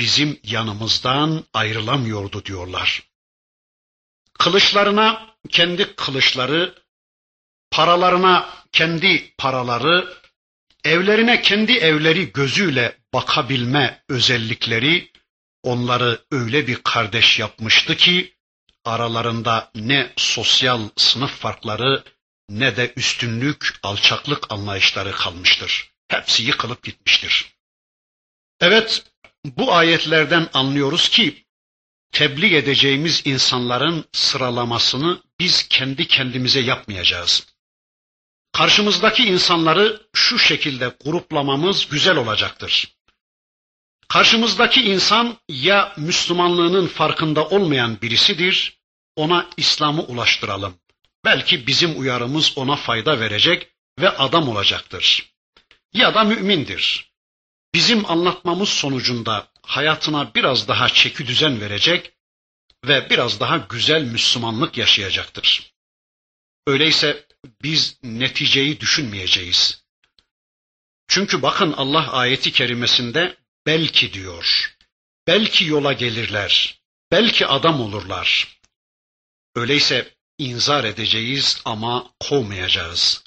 [0.00, 3.02] bizim yanımızdan ayrılamıyordu diyorlar.
[4.38, 6.74] Kılıçlarına kendi kılıçları,
[7.70, 10.14] paralarına kendi paraları,
[10.84, 15.12] evlerine kendi evleri gözüyle bakabilme özellikleri
[15.62, 18.34] onları öyle bir kardeş yapmıştı ki
[18.84, 22.04] aralarında ne sosyal sınıf farkları
[22.48, 25.90] ne de üstünlük, alçaklık anlayışları kalmıştır.
[26.08, 27.54] Hepsi yıkılıp gitmiştir.
[28.60, 29.04] Evet,
[29.44, 31.44] bu ayetlerden anlıyoruz ki
[32.12, 37.46] tebliğ edeceğimiz insanların sıralamasını biz kendi kendimize yapmayacağız.
[38.52, 42.94] Karşımızdaki insanları şu şekilde gruplamamız güzel olacaktır.
[44.10, 48.78] Karşımızdaki insan ya Müslümanlığının farkında olmayan birisidir,
[49.16, 50.74] ona İslam'ı ulaştıralım.
[51.24, 53.68] Belki bizim uyarımız ona fayda verecek
[54.00, 55.32] ve adam olacaktır.
[55.92, 57.12] Ya da mümindir.
[57.74, 62.12] Bizim anlatmamız sonucunda hayatına biraz daha çeki düzen verecek
[62.84, 65.72] ve biraz daha güzel Müslümanlık yaşayacaktır.
[66.66, 67.26] Öyleyse
[67.62, 69.84] biz neticeyi düşünmeyeceğiz.
[71.08, 73.39] Çünkü bakın Allah ayeti kerimesinde
[73.70, 74.76] belki diyor.
[75.26, 76.80] Belki yola gelirler.
[77.10, 78.58] Belki adam olurlar.
[79.54, 83.24] Öyleyse inzar edeceğiz ama kovmayacağız.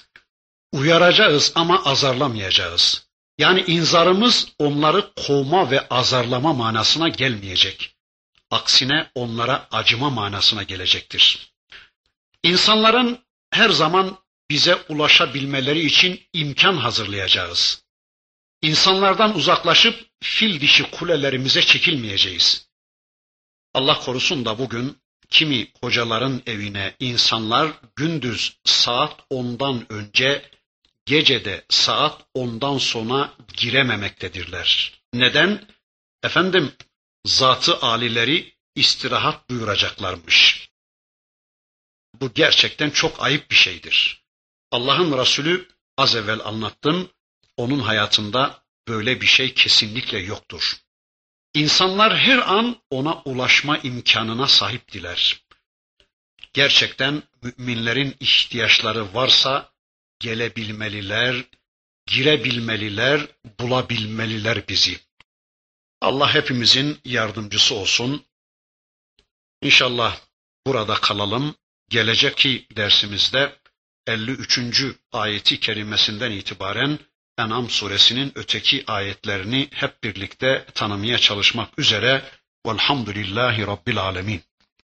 [0.72, 3.06] Uyaracağız ama azarlamayacağız.
[3.38, 7.96] Yani inzarımız onları kovma ve azarlama manasına gelmeyecek.
[8.50, 11.52] Aksine onlara acıma manasına gelecektir.
[12.42, 13.18] İnsanların
[13.50, 14.18] her zaman
[14.50, 17.83] bize ulaşabilmeleri için imkan hazırlayacağız.
[18.64, 22.68] İnsanlardan uzaklaşıp fil dişi kulelerimize çekilmeyeceğiz.
[23.74, 24.98] Allah korusun da bugün
[25.30, 30.50] kimi hocaların evine insanlar gündüz saat ondan önce
[31.06, 35.00] gecede saat ondan sonra girememektedirler.
[35.14, 35.68] Neden?
[36.22, 36.72] Efendim
[37.24, 40.68] zatı alileri istirahat buyuracaklarmış.
[42.14, 44.24] Bu gerçekten çok ayıp bir şeydir.
[44.70, 47.10] Allah'ın Resulü az evvel anlattım,
[47.56, 50.76] onun hayatında böyle bir şey kesinlikle yoktur.
[51.54, 55.44] İnsanlar her an ona ulaşma imkanına sahiptiler.
[56.52, 59.72] Gerçekten müminlerin ihtiyaçları varsa
[60.18, 61.44] gelebilmeliler,
[62.06, 63.26] girebilmeliler,
[63.60, 65.00] bulabilmeliler bizi.
[66.00, 68.24] Allah hepimizin yardımcısı olsun.
[69.62, 70.20] İnşallah
[70.66, 71.54] burada kalalım.
[71.88, 73.58] Geleceki dersimizde
[74.06, 74.58] 53.
[75.12, 76.98] ayeti kerimesinden itibaren
[77.38, 82.22] En'am suresinin öteki ayetlerini hep birlikte tanımaya çalışmak üzere
[82.66, 84.42] velhamdülillahi rabbil alemin.